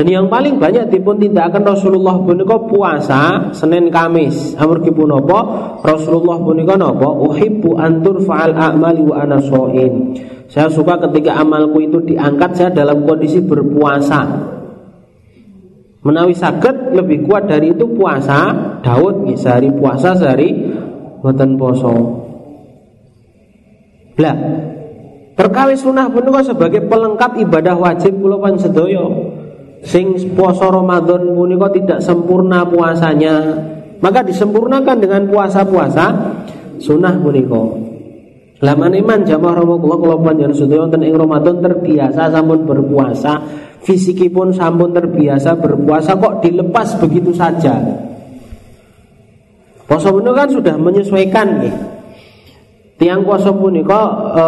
Dan 0.00 0.08
yang 0.08 0.32
paling 0.32 0.56
banyak 0.56 0.88
dipun 0.88 1.20
tindakan 1.20 1.60
Rasulullah 1.76 2.16
punika 2.16 2.56
puasa 2.56 3.52
Senin 3.52 3.92
Kamis. 3.92 4.56
Amargi 4.56 4.88
punapa 4.88 5.44
Rasulullah 5.84 6.40
punika 6.40 6.72
napa? 6.72 7.04
Uhibbu 7.04 7.76
antur 7.76 8.16
fa'al 8.24 8.56
a'mali 8.56 9.04
wa 9.04 9.20
ana 9.20 9.36
Saya 10.48 10.72
suka 10.72 10.96
ketika 11.04 11.44
amalku 11.44 11.84
itu 11.84 12.00
diangkat 12.00 12.56
saya 12.56 12.70
dalam 12.72 13.04
kondisi 13.04 13.44
berpuasa. 13.44 14.24
Menawi 16.00 16.32
sakit 16.32 16.96
lebih 16.96 17.28
kuat 17.28 17.52
dari 17.52 17.76
itu 17.76 17.84
puasa 17.92 18.56
Daud 18.80 19.28
sehari 19.36 19.68
puasa 19.68 20.16
sehari 20.16 20.48
mboten 21.20 21.60
poso. 21.60 21.92
Lah, 24.16 24.36
perkawis 25.36 25.84
sunah 25.84 26.08
punika 26.08 26.40
sebagai 26.40 26.88
pelengkap 26.88 27.36
ibadah 27.36 27.76
wajib 27.76 28.16
kula 28.16 28.56
sedaya. 28.56 29.36
Sing 29.80 30.12
poso 30.36 30.68
Ramadan 30.68 31.32
punika 31.32 31.72
tidak 31.72 31.98
sempurna 32.04 32.68
puasanya, 32.68 33.56
maka 34.04 34.20
disempurnakan 34.20 34.96
dengan 35.00 35.22
puasa-puasa 35.28 36.04
sunah 36.76 37.16
punika. 37.20 37.64
Laman 38.60 38.92
iman 38.92 39.24
jamaah 39.24 39.56
rahimakumullah 39.56 40.00
kula 40.04 40.16
panjenengan 40.20 40.52
sedaya 40.52 40.84
wonten 40.84 41.00
ing 41.00 41.16
Ramadan 41.16 41.64
terbiasa 41.64 42.28
sampun 42.28 42.68
berpuasa, 42.68 43.40
fisikipun 43.80 44.52
sampun 44.52 44.92
terbiasa 44.92 45.56
berpuasa 45.56 46.12
kok 46.20 46.44
dilepas 46.44 47.00
begitu 47.00 47.32
saja. 47.32 47.80
Poso 49.88 50.12
punika 50.12 50.44
kan 50.44 50.48
sudah 50.52 50.76
menyesuaikan 50.76 51.46
nggih. 51.56 51.76
Tiang 53.00 53.24
poso 53.24 53.56
punika 53.56 54.00
e, 54.36 54.44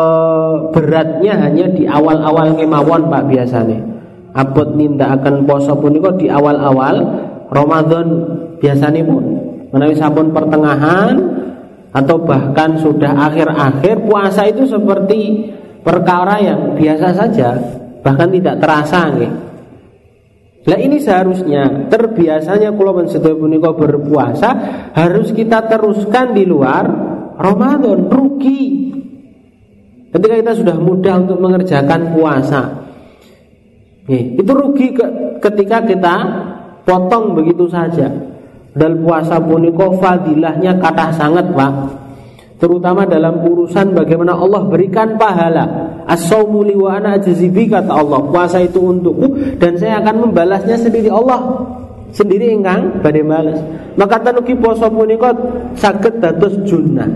beratnya 0.77 1.33
hanya 1.49 1.73
di 1.73 1.89
awal-awal 1.89 2.53
kemawon 2.53 3.09
Pak 3.09 3.33
biasanya. 3.33 3.92
Abot 4.33 4.65
akan 4.73 5.35
poso 5.45 5.77
punika 5.77 6.09
di 6.17 6.33
awal-awal 6.33 6.97
Ramadan 7.53 8.07
biasanya 8.57 9.05
pun. 9.05 9.25
Menawi 9.73 9.93
sampun 9.97 10.33
pertengahan 10.33 11.17
atau 11.93 12.17
bahkan 12.25 12.81
sudah 12.81 13.13
akhir-akhir 13.29 14.09
puasa 14.09 14.49
itu 14.49 14.65
seperti 14.65 15.53
perkara 15.85 16.41
yang 16.41 16.61
biasa 16.73 17.09
saja, 17.13 17.61
bahkan 18.01 18.33
tidak 18.33 18.57
terasa 18.61 19.13
nggih. 19.13 19.33
Lah 20.63 20.79
ini 20.79 20.97
seharusnya 21.03 21.91
terbiasanya 21.91 22.71
kalau 22.73 23.03
sedaya 23.11 23.35
punika 23.35 23.75
berpuasa 23.75 24.51
harus 24.95 25.35
kita 25.35 25.67
teruskan 25.67 26.33
di 26.33 26.47
luar 26.47 26.87
Ramadan 27.37 28.07
rugi. 28.07 28.95
Ketika 30.13 30.35
kita 30.39 30.53
sudah 30.55 30.77
mudah 30.77 31.15
untuk 31.25 31.41
mengerjakan 31.41 32.15
puasa. 32.15 32.82
Itu 34.11 34.51
rugi 34.51 34.91
ke, 34.95 35.05
ketika 35.39 35.83
kita 35.87 36.15
potong 36.83 37.39
begitu 37.39 37.71
saja. 37.71 38.11
Dan 38.73 39.05
puasa 39.05 39.37
punika 39.37 39.85
fadilahnya 40.01 40.81
kata 40.81 41.13
sangat, 41.13 41.45
Pak 41.53 42.03
terutama 42.63 43.03
dalam 43.03 43.43
urusan 43.43 43.91
bagaimana 43.91 44.39
Allah 44.39 44.63
berikan 44.71 45.19
pahala. 45.19 45.67
As-saumu 46.07 46.63
li 46.63 46.79
wa 46.79 46.95
ana 46.95 47.19
kata 47.19 47.91
Allah. 47.91 48.23
Puasa 48.31 48.63
itu 48.63 48.79
untukku 48.79 49.59
dan 49.59 49.75
saya 49.75 49.99
akan 49.99 50.31
membalasnya 50.31 50.79
sendiri 50.79 51.11
Allah. 51.11 51.43
Sendiri 52.15 52.55
engkang 52.55 53.03
badhe 53.03 53.27
balas. 53.27 53.59
Maka 53.99 54.23
tanuki 54.23 54.55
poso 54.55 54.87
punika 54.95 55.35
saged 55.75 56.23
dados 56.23 56.55
junnah. 56.63 57.11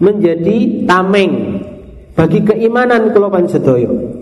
Menjadi 0.00 0.88
tameng 0.88 1.60
bagi 2.16 2.40
keimanan 2.40 3.12
kula 3.12 3.28
panjenengan 3.28 4.21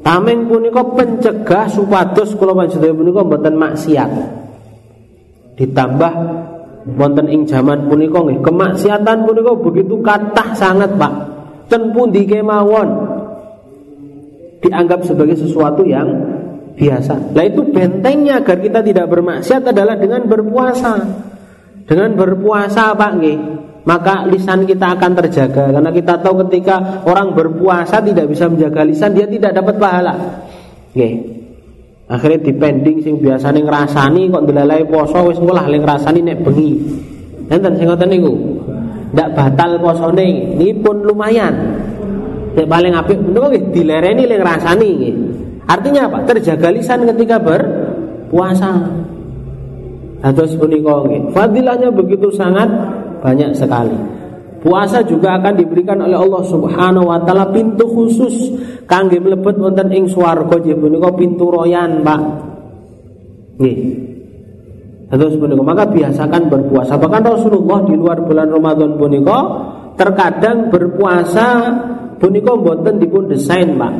Tameng 0.00 0.48
punika 0.48 0.80
pencegah 0.80 1.68
supados 1.68 2.32
kula 2.36 2.56
panjenengan 2.56 2.96
punika 2.96 3.20
mboten 3.20 3.54
maksiat. 3.60 4.10
Ditambah 5.60 6.12
wonten 6.96 7.28
ing 7.28 7.44
jaman 7.44 7.84
punika 7.84 8.24
nggih 8.24 8.40
kemaksiatan 8.40 9.28
punika 9.28 9.52
begitu 9.60 10.00
kathah 10.00 10.56
sangat 10.56 10.96
Pak 10.96 11.12
ten 11.68 11.92
pundi 11.92 12.24
kemawon 12.24 12.88
dianggap 14.64 15.04
sebagai 15.04 15.36
sesuatu 15.36 15.84
yang 15.84 16.08
biasa. 16.76 17.36
Nah 17.36 17.44
itu 17.44 17.60
bentengnya 17.68 18.40
agar 18.40 18.56
kita 18.60 18.80
tidak 18.80 19.06
bermaksiat 19.12 19.68
adalah 19.68 20.00
dengan 20.00 20.24
berpuasa. 20.24 20.96
Dengan 21.84 22.14
berpuasa 22.14 22.94
Pak 22.94 23.12
nggih, 23.18 23.38
maka 23.84 24.28
lisan 24.28 24.68
kita 24.68 24.96
akan 24.98 25.10
terjaga. 25.24 25.72
Karena 25.72 25.90
kita 25.92 26.20
tahu 26.20 26.44
ketika 26.46 27.04
orang 27.08 27.32
berpuasa 27.32 28.04
tidak 28.04 28.28
bisa 28.28 28.48
menjaga 28.48 28.84
lisan 28.84 29.16
dia 29.16 29.24
tidak 29.24 29.56
dapat 29.56 29.74
pahala. 29.80 30.14
Nggih. 30.92 31.14
Akhirnya 32.10 32.42
dipending 32.42 33.06
sing 33.06 33.22
biasane 33.22 33.62
ngrasani 33.62 34.34
kok 34.34 34.42
ndelalai 34.42 34.82
poso 34.82 35.30
wis 35.30 35.38
ngolah 35.38 35.70
ling 35.70 35.86
ngrasani 35.86 36.20
nek 36.26 36.42
bengi. 36.42 36.72
Enten 37.46 37.78
sing 37.78 37.86
ngoten 37.86 38.08
niku? 38.10 38.34
Ndak 39.14 39.28
batal 39.38 39.78
posone. 39.78 40.58
Ini 40.58 40.74
pun 40.82 41.06
lumayan. 41.06 41.54
Nek 42.58 42.66
paling 42.66 42.92
apik 42.98 43.14
menika 43.14 43.46
nggih 43.54 43.64
dilereni 43.70 44.22
ling 44.26 44.40
ngrasani 44.42 44.88
nggih. 44.90 45.14
Artinya 45.70 46.10
apa? 46.10 46.18
Terjaga 46.26 46.68
lisan 46.74 47.06
ketika 47.06 47.38
berpuasa 47.38 48.70
atau 50.20 50.44
punika 50.60 51.04
fadilahnya 51.32 51.88
begitu 51.88 52.28
sangat 52.32 52.68
banyak 53.24 53.56
sekali 53.56 54.20
Puasa 54.60 55.00
juga 55.00 55.40
akan 55.40 55.56
diberikan 55.56 55.96
oleh 56.04 56.20
Allah 56.20 56.44
Subhanahu 56.44 57.08
wa 57.08 57.16
taala 57.24 57.48
pintu 57.48 57.88
khusus 57.88 58.52
kangge 58.84 59.16
mlebet 59.16 59.56
wonten 59.56 59.88
ing 59.88 60.04
swarga 60.04 60.52
nggih 60.60 60.76
pintu 61.16 61.48
royan, 61.48 62.04
Pak. 62.04 62.20
Nggih. 63.56 63.78
Terus 65.10 65.34
punika 65.40 65.64
maka 65.64 65.88
biasakan 65.88 66.52
berpuasa. 66.52 67.00
Bahkan 67.00 67.22
Rasulullah 67.24 67.88
di 67.88 67.96
luar 67.96 68.20
bulan 68.20 68.52
Ramadan 68.52 69.00
punika 69.00 69.38
terkadang 69.96 70.68
berpuasa 70.68 71.46
punika 72.20 72.52
mboten 72.52 73.00
dipun 73.00 73.32
desain, 73.32 73.80
Pak. 73.80 73.92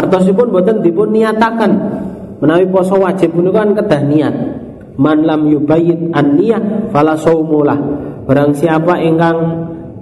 Artosipun 0.00 0.48
mboten 0.48 0.80
dipun 0.80 1.12
niataken. 1.12 1.72
Menawi 2.40 2.72
poso 2.72 2.96
wajib 2.96 3.36
punika 3.36 3.60
kan 3.60 3.76
kedah 3.84 4.00
niat. 4.00 4.34
Man 4.94 5.26
lam 5.26 5.50
yubayyit 5.50 6.14
an-niyah 6.14 6.90
fala 6.94 7.18
saumulah. 7.18 7.78
Barang 8.24 8.54
siapa 8.54 9.00
ingkang 9.02 9.38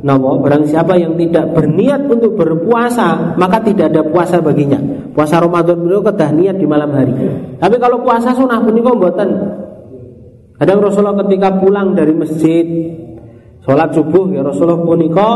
Nawa, 0.02 0.35
barang 0.42 0.66
siapa 0.66 0.98
yang 0.98 1.14
tidak 1.14 1.55
berniat 1.55 2.11
untuk 2.11 2.35
berpuasa, 2.35 3.38
maka 3.38 3.62
tidak 3.62 3.94
ada 3.94 4.02
puasa 4.02 4.42
baginya. 4.42 4.74
Puasa 5.14 5.38
Ramadan 5.38 5.78
beliau 5.78 6.02
kedah 6.02 6.35
niat 6.35 6.59
di 6.59 6.66
malam 6.66 6.90
hari. 6.90 7.14
Tapi 7.62 7.78
kalau 7.78 8.02
puasa 8.02 8.35
sunnah 8.35 8.59
punika 8.66 8.90
mboten. 8.90 9.31
Kadang 10.59 10.83
Rasulullah 10.83 11.22
ketika 11.22 11.55
pulang 11.55 11.94
dari 11.94 12.18
masjid 12.18 12.66
Sholat 13.62 13.94
subuh 13.94 14.26
ya 14.35 14.42
Rasulullah 14.42 14.83
punika 14.83 15.28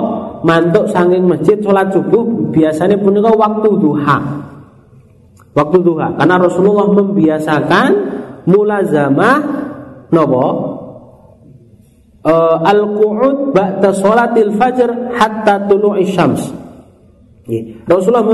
mantuk 0.42 0.90
sanging 0.90 1.30
masjid 1.30 1.54
sholat 1.62 1.94
subuh 1.94 2.50
biasanya 2.50 2.98
punika 2.98 3.30
waktu 3.30 3.70
duha. 3.78 4.18
Waktu 5.54 5.78
duha 5.86 6.18
karena 6.18 6.34
Rasulullah 6.34 6.90
membiasakan 6.90 7.90
mulazamah 8.46 9.36
nopo 10.10 10.46
uh, 12.26 12.56
al-qu'ud 12.62 13.54
ba'da 13.54 13.90
salatil 13.94 14.54
fajr 14.54 15.14
hatta 15.14 15.66
tulu'i 15.66 16.06
syams. 16.06 16.66
Rasulullah 17.86 18.26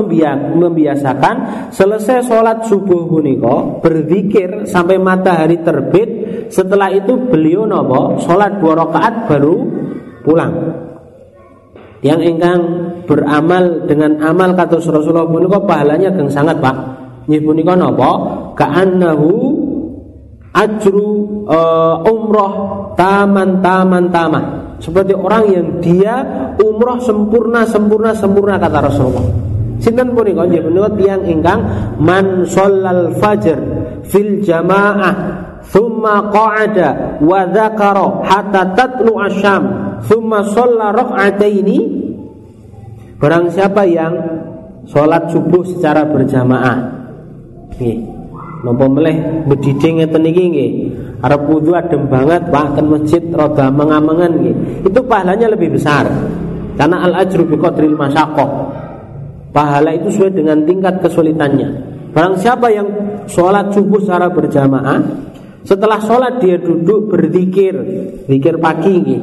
membiasakan 0.57 1.68
selesai 1.68 2.25
sholat 2.25 2.64
subuh 2.64 3.05
punika 3.05 3.85
berzikir 3.85 4.64
sampai 4.64 4.96
matahari 4.96 5.61
terbit. 5.61 6.11
Setelah 6.48 6.88
itu 6.96 7.20
beliau 7.29 7.68
nopo 7.68 8.16
sholat 8.25 8.57
dua 8.57 8.72
rakaat 8.72 9.29
baru 9.29 9.57
pulang. 10.25 10.53
Yang 12.01 12.20
ingkang 12.35 12.61
beramal 13.05 13.85
dengan 13.85 14.16
amal 14.25 14.57
kata 14.57 14.81
Rasulullah 14.81 15.29
punika 15.29 15.61
pahalanya 15.61 16.09
geng 16.16 16.33
sangat 16.33 16.57
pak. 16.64 16.77
Nggih 17.29 17.42
punika 17.44 17.77
nopo 17.77 18.11
ka'annahu 18.57 19.33
ajru 20.52 21.42
uh, 21.48 22.04
umroh 22.04 22.52
taman 22.94 23.64
taman 23.64 24.12
taman 24.12 24.44
seperti 24.82 25.16
orang 25.16 25.44
yang 25.48 25.68
dia 25.80 26.14
umroh 26.60 27.00
sempurna 27.00 27.64
sempurna 27.64 28.10
sempurna 28.12 28.58
kata 28.58 28.78
Rasulullah. 28.82 29.26
Sinten 29.82 30.14
punika 30.14 30.46
nggih 30.46 30.62
menika 30.62 30.90
tiyang 30.94 31.22
ingkang 31.26 31.60
man 31.98 32.46
shallal 32.46 33.14
fajr 33.18 33.58
fil 34.06 34.42
jamaah 34.42 35.14
thumma 35.66 36.30
qa'ada 36.30 37.18
wa 37.18 37.46
dzakara 37.50 38.26
hatta 38.26 38.62
tatlu 38.78 39.18
asyam 39.26 39.62
thumma 40.06 40.46
shalla 40.54 40.94
rak'ataini 40.94 41.78
barang 43.18 43.46
siapa 43.54 43.82
yang 43.86 44.14
sholat 44.86 45.30
subuh 45.30 45.62
secara 45.66 46.06
berjamaah. 46.06 46.78
Nih 47.78 48.12
Napa 48.62 48.87
meleh 48.87 49.42
bediding 49.51 49.98
ngeten 49.98 50.22
iki 50.22 50.42
nggih. 50.46 50.72
Arep 51.18 51.51
wudu 51.51 51.75
adem 51.75 52.07
banget 52.07 52.46
ten 52.51 52.87
masjid 52.87 53.22
rada 53.35 53.75
mengamangan 53.75 54.38
nggih. 54.38 54.87
Itu 54.87 55.03
pahalanya 55.03 55.51
lebih 55.51 55.75
besar. 55.75 56.07
Karena 56.79 57.03
al 57.03 57.27
ajru 57.27 57.42
bi 57.42 57.59
qadril 57.59 57.98
masyaqqah. 57.98 58.51
Pahala 59.51 59.92
itu 59.92 60.09
sesuai 60.14 60.33
dengan 60.33 60.62
tingkat 60.62 61.03
kesulitannya. 61.03 61.68
Barang 62.14 62.38
siapa 62.38 62.70
yang 62.72 62.88
sholat 63.29 63.75
subuh 63.75 64.01
secara 64.01 64.33
berjamaah, 64.33 65.01
setelah 65.66 66.01
sholat 66.01 66.40
dia 66.40 66.57
duduk 66.57 67.12
berzikir, 67.12 67.75
zikir 68.31 68.57
pagi 68.62 68.94
nggih. 68.94 69.22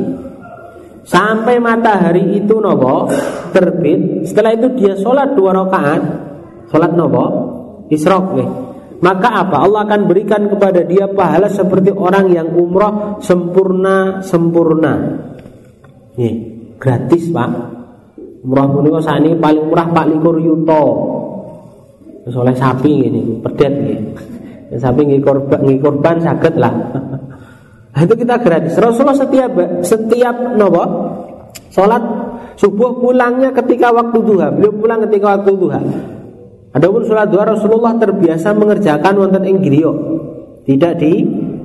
Sampai 1.08 1.58
matahari 1.58 2.38
itu 2.38 2.60
nopo 2.60 3.10
terbit. 3.56 4.28
Setelah 4.28 4.52
itu 4.54 4.68
dia 4.78 4.94
sholat 5.00 5.34
dua 5.34 5.56
rakaat. 5.64 6.02
Sholat 6.70 6.92
nopo 6.94 7.26
isrok 7.90 8.26
nggih 8.36 8.69
maka 9.00 9.48
apa? 9.48 9.64
Allah 9.64 9.88
akan 9.88 10.12
berikan 10.12 10.52
kepada 10.52 10.84
dia 10.84 11.08
pahala 11.08 11.48
seperti 11.48 11.96
orang 11.96 12.36
yang 12.36 12.52
umroh 12.52 13.24
sempurna 13.24 14.20
sempurna. 14.20 14.94
Nih, 16.20 16.36
gratis 16.76 17.32
pak. 17.32 17.50
Umroh 18.44 18.68
punika 18.76 19.00
saat 19.00 19.24
ini 19.24 19.40
paling 19.40 19.72
murah 19.72 19.88
pak 19.88 20.06
likur 20.12 20.36
yuto. 20.44 20.84
Oleh 22.30 22.54
sapi 22.54 23.10
ini, 23.10 23.40
pedet 23.42 23.74
nih. 23.74 24.00
Sapi 24.78 25.02
nggih 25.02 25.24
korban, 25.24 25.60
nggih 25.66 25.80
korban 25.82 26.22
sakit 26.22 26.54
lah. 26.60 26.74
Nah, 27.90 28.02
itu 28.06 28.14
kita 28.14 28.38
gratis. 28.38 28.78
Rasulullah 28.78 29.18
setiap 29.18 29.52
setiap 29.82 30.36
nopo 30.54 30.84
sholat 31.74 32.04
subuh 32.60 33.02
pulangnya 33.02 33.50
ketika 33.56 33.90
waktu 33.90 34.20
duha. 34.22 34.54
Beliau 34.54 34.76
pulang 34.78 35.00
ketika 35.08 35.40
waktu 35.40 35.52
duha. 35.58 35.82
Adapun 36.70 37.02
sholat 37.02 37.34
duha 37.34 37.50
Rasulullah 37.50 37.98
terbiasa 37.98 38.54
mengerjakan 38.54 39.14
wonten 39.18 39.44
ing. 39.46 39.58
Tidak 40.70 40.94
di 41.02 41.14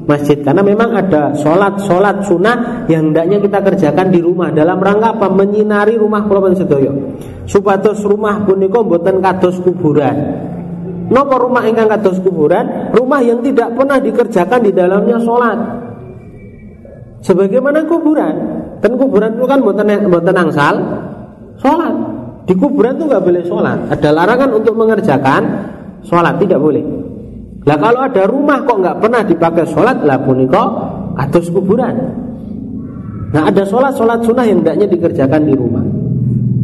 masjid 0.08 0.40
karena 0.40 0.64
memang 0.64 0.96
ada 0.96 1.36
sholat 1.36 1.76
sholat 1.84 2.24
sunnah 2.24 2.88
yang 2.88 3.12
hendaknya 3.12 3.36
kita 3.40 3.60
kerjakan 3.60 4.08
di 4.08 4.24
rumah 4.24 4.48
dalam 4.48 4.80
rangka 4.80 5.16
apa? 5.20 5.28
Menyinari 5.28 6.00
rumah 6.00 6.24
kula 6.24 6.56
sedoyo 6.56 6.92
supados 7.44 8.00
rumah 8.04 8.44
punika 8.48 8.80
mboten 8.80 9.20
kados 9.20 9.60
kuburan. 9.60 10.16
Nopo 11.12 11.36
rumah 11.36 11.68
ingkang 11.68 11.88
kados 12.00 12.16
kuburan? 12.24 12.96
Rumah 12.96 13.20
yang 13.20 13.44
tidak 13.44 13.76
pernah 13.76 14.00
dikerjakan 14.00 14.60
di 14.64 14.72
dalamnya 14.72 15.20
sholat. 15.20 15.58
Sebagaimana 17.20 17.84
kuburan? 17.84 18.34
Dan 18.80 18.96
kuburan 18.96 19.36
itu 19.36 19.44
kan 19.44 19.60
mboten 19.60 20.08
mboten 20.08 20.36
angsal. 20.36 20.74
Sholat 21.60 22.13
di 22.44 22.54
kuburan 22.56 22.96
itu 23.00 23.04
nggak 23.08 23.24
boleh 23.24 23.42
sholat 23.48 23.78
ada 23.88 24.08
larangan 24.12 24.50
untuk 24.52 24.74
mengerjakan 24.76 25.42
sholat 26.04 26.36
tidak 26.40 26.60
boleh 26.60 26.84
lah 27.64 27.76
kalau 27.80 28.00
ada 28.04 28.22
rumah 28.28 28.60
kok 28.60 28.76
nggak 28.76 28.96
pernah 29.00 29.22
dipakai 29.24 29.64
sholat 29.72 30.04
lah 30.04 30.20
puniko 30.20 30.64
atas 31.16 31.48
kuburan. 31.48 31.96
Nah 33.32 33.42
ada 33.50 33.64
sholat 33.66 33.96
sholat 33.96 34.20
sunnah 34.22 34.44
yang 34.46 34.60
hendaknya 34.62 34.86
dikerjakan 34.86 35.42
di 35.48 35.54
rumah. 35.56 35.84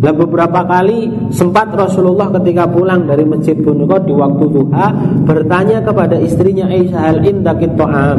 Lah 0.01 0.15
beberapa 0.17 0.65
kali 0.65 1.33
sempat 1.33 1.73
Rasulullah 1.73 2.29
ketika 2.41 2.69
pulang 2.69 3.09
dari 3.09 3.25
masjid 3.25 3.57
puniko 3.57 3.97
di 4.01 4.13
waktu 4.13 4.45
duha 4.49 4.87
bertanya 5.25 5.81
kepada 5.81 6.21
istrinya 6.21 6.69
Aisyah 6.69 7.01
hal 7.01 7.19
indakit 7.25 7.73
to'am. 7.81 8.19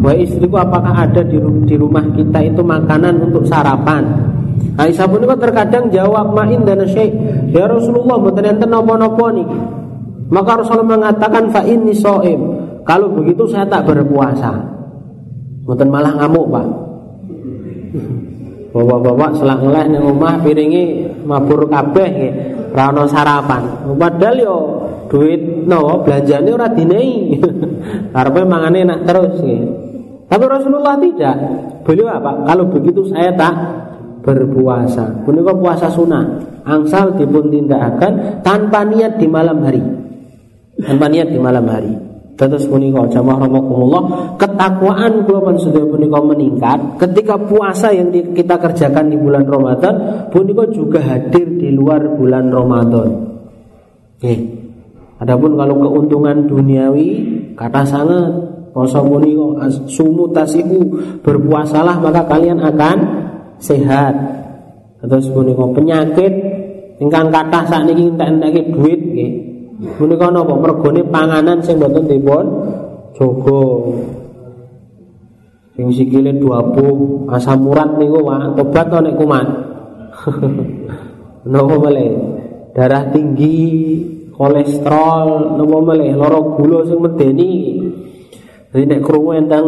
Wah 0.00 0.16
istriku 0.16 0.56
apakah 0.56 1.04
ada 1.04 1.20
di, 1.20 1.36
di 1.68 1.76
rumah 1.76 2.04
kita 2.16 2.48
itu 2.48 2.64
makanan 2.64 3.28
untuk 3.28 3.44
sarapan? 3.44 4.25
Aisyah 4.76 5.08
puniko 5.08 5.34
terkadang 5.40 5.88
jawab 5.88 6.36
main 6.36 6.60
dan 6.68 6.84
syekh 6.84 7.16
ya 7.48 7.64
Rasulullah 7.64 8.20
bukan 8.20 8.44
enten 8.44 8.68
nopo-nopo 8.68 9.32
nih 9.32 9.48
maka 10.26 10.58
Rasulullah 10.58 10.98
mengatakan 10.98 11.54
fa 11.54 11.62
inni 11.62 11.94
soim. 11.94 12.40
Kalau 12.82 13.10
begitu 13.14 13.46
saya 13.46 13.66
tak 13.66 13.86
berpuasa. 13.86 14.54
Mboten 15.66 15.88
malah 15.90 16.14
ngamuk, 16.14 16.46
Pak. 16.50 16.66
Bapak-bapak 18.76 19.30
selang 19.40 19.64
ngeleh 19.64 19.84
ning 19.88 20.02
omah 20.04 20.36
piringi 20.44 21.08
mabur 21.24 21.66
kabeh 21.66 22.08
nggih. 22.12 22.34
Ora 22.76 23.08
sarapan. 23.08 23.88
Padahal 23.96 24.36
yo 24.36 24.56
duit 25.08 25.40
no 25.64 26.04
belanjane 26.04 26.50
ora 26.52 26.68
dinehi. 26.68 27.40
Karepe 28.12 28.44
mangane 28.52 28.84
enak 28.84 29.08
terus 29.08 29.40
nggih. 29.40 29.62
Tapi 30.28 30.44
Rasulullah 30.44 31.00
tidak. 31.00 31.36
Beliau 31.88 32.10
apa? 32.20 32.44
Kalau 32.44 32.68
begitu 32.68 33.08
saya 33.08 33.32
tak 33.32 33.54
berpuasa. 34.26 35.22
Punika 35.22 35.54
puasa 35.54 35.86
sunnah. 35.86 36.42
Angsal 36.66 37.14
dipun 37.14 37.46
tindakaken 37.46 38.42
tanpa 38.42 38.82
niat 38.82 39.22
di 39.22 39.30
malam 39.30 39.62
hari 39.62 40.06
tanpa 40.82 41.08
niat 41.08 41.32
di 41.32 41.38
malam 41.40 41.64
hari. 41.64 41.92
Terus 42.36 42.68
punika 42.68 43.00
jamaah 43.08 43.48
rahimakumullah, 43.48 44.36
ketakwaan 44.36 45.24
kula 45.24 45.40
panjenengan 45.40 45.88
punika 45.88 46.20
meningkat 46.20 46.78
ketika 47.00 47.40
puasa 47.40 47.96
yang 47.96 48.12
kita 48.12 48.60
kerjakan 48.60 49.08
di 49.08 49.16
bulan 49.16 49.48
Ramadan 49.48 49.94
punika 50.28 50.68
juga 50.68 51.00
hadir 51.00 51.48
di 51.56 51.72
luar 51.72 52.04
bulan 52.12 52.52
Ramadan. 52.52 53.08
Oke. 54.20 54.34
Adapun 55.16 55.56
kalau 55.56 55.80
keuntungan 55.80 56.44
duniawi 56.44 57.08
kata 57.56 57.88
sangat 57.88 58.28
puasa 58.76 59.00
punika 59.00 59.72
sumu 59.88 60.28
tasihu 60.28 60.92
berpuasalah 61.24 62.04
maka 62.04 62.20
kalian 62.28 62.60
akan 62.60 62.96
sehat. 63.58 64.14
Terus 65.06 65.30
punika 65.30 65.64
penyakit 65.70 66.32
ingkang 66.98 67.28
kathah 67.30 67.64
sakniki 67.68 68.10
entek-entek 68.10 68.72
duit 68.72 69.00
nggih 69.00 69.32
Menika 69.76 70.32
napa 70.32 70.56
mergone 70.56 71.04
panganan 71.04 71.60
sing 71.60 71.76
mboten 71.76 72.08
dipun 72.08 72.46
jaga. 73.12 73.64
Sing 75.76 75.92
sikile 75.92 76.32
duabuh, 76.32 77.28
asam 77.28 77.68
urat 77.68 78.00
niku 78.00 78.24
wae 78.24 78.56
tobat 78.56 78.88
to 78.88 78.98
nek 79.04 79.16
kumat. 79.20 79.48
napa 81.52 81.74
male? 81.76 82.08
Darah 82.72 83.12
tinggi, 83.12 83.60
kolesterol, 84.32 85.60
napa 85.60 85.76
male? 85.84 86.08
Lara 86.16 86.40
gula 86.40 86.88
sing 86.88 86.96
medeni. 86.96 87.52
Jadi 88.72 88.84
nek 88.88 89.00
krungu 89.04 89.36
enten 89.36 89.64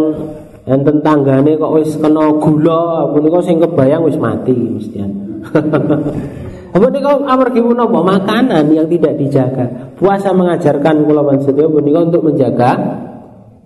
enten 0.69 1.01
tanggane 1.01 1.57
kok 1.57 1.73
wis 1.81 1.97
kena 1.97 2.29
gula, 2.37 3.09
punika 3.17 3.41
sing 3.41 3.57
kebayang 3.59 4.05
wis 4.05 4.21
mati 4.21 4.53
mestian. 4.53 5.11
Apa 6.69 6.85
kau 6.93 7.25
amargi 7.25 7.65
menapa 7.65 7.99
makanan 8.05 8.69
yang 8.77 8.85
tidak 8.93 9.17
dijaga. 9.17 9.65
Puasa 9.97 10.37
mengajarkan 10.37 11.09
kula 11.09 11.25
panjenengan 11.25 11.73
punika 11.73 12.01
untuk 12.05 12.23
menjaga 12.29 12.71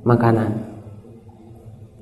makanan. 0.06 0.50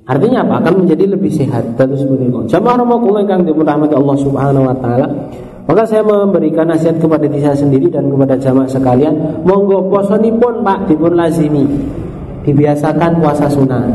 Artinya 0.05 0.45
apa? 0.45 0.61
Akan 0.61 0.85
menjadi 0.85 1.09
lebih 1.09 1.33
sehat 1.33 1.73
terus 1.73 2.05
punika. 2.05 2.45
Jamaah 2.53 2.97
kula 3.01 3.25
ingkang 3.25 3.49
dirahmati 3.49 3.97
Allah 3.97 4.17
Subhanahu 4.21 4.69
wa 4.69 4.75
taala. 4.77 5.07
Maka 5.65 5.85
saya 5.85 6.01
memberikan 6.05 6.69
nasihat 6.69 6.97
kepada 6.97 7.25
diri 7.25 7.41
saya 7.41 7.57
sendiri 7.57 7.87
dan 7.89 8.09
kepada 8.09 8.35
jamaah 8.37 8.69
sekalian, 8.69 9.45
monggo 9.45 9.89
posonipun 9.89 10.61
Pak 10.61 10.89
dipun 10.89 11.17
lazimi. 11.17 11.65
Dibiasakan 12.45 13.21
puasa 13.21 13.45
sunnah. 13.49 13.85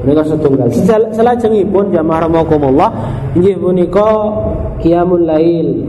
Menika 0.00 0.24
setunggal. 0.24 0.68
Selajengipun 1.12 1.92
jamaah 1.92 2.24
rahimakumullah 2.24 2.88
inggih 3.36 3.60
punika 3.60 4.08
qiyamul 4.80 5.28
lail, 5.28 5.84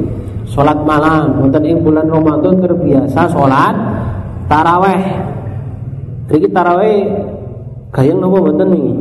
salat 0.51 0.75
malam. 0.83 1.39
Wonten 1.39 1.63
ing 1.63 1.79
bulan 1.79 2.11
Ramadan 2.11 2.59
terbiasa 2.59 3.31
salat 3.31 3.75
taraweh. 4.51 5.03
Iki 6.27 6.47
taraweh 6.51 7.07
gayeng 7.95 8.19
napa 8.19 8.37
mboten 8.39 8.67
niki? 8.71 8.93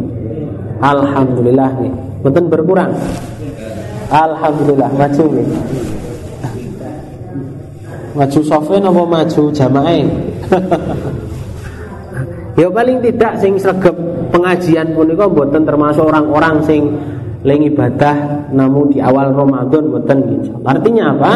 Alhamdulillah 0.78 1.70
nih. 1.82 1.92
Mboten 2.22 2.44
berkurang. 2.46 2.92
Alhamdulillah 4.14 4.90
maju 4.94 5.24
nih. 5.34 5.48
Maju 8.14 8.40
sofe 8.46 8.78
napa 8.78 9.02
maju 9.02 9.42
jamaah? 9.50 10.06
Ya 12.58 12.66
paling 12.66 12.98
tidak 13.04 13.38
sing 13.38 13.54
sregep 13.58 13.94
pengajian 14.34 14.94
punika 14.94 15.30
mboten 15.30 15.62
termasuk 15.62 16.06
orang-orang 16.06 16.62
sing 16.66 16.82
leng 17.46 17.62
ibadah 17.64 18.48
namun 18.52 18.90
di 18.92 18.98
awal 18.98 19.32
Ramadan 19.32 19.90
mboten 19.90 20.18
gitu. 20.28 20.52
Artinya 20.66 21.14
apa? 21.14 21.32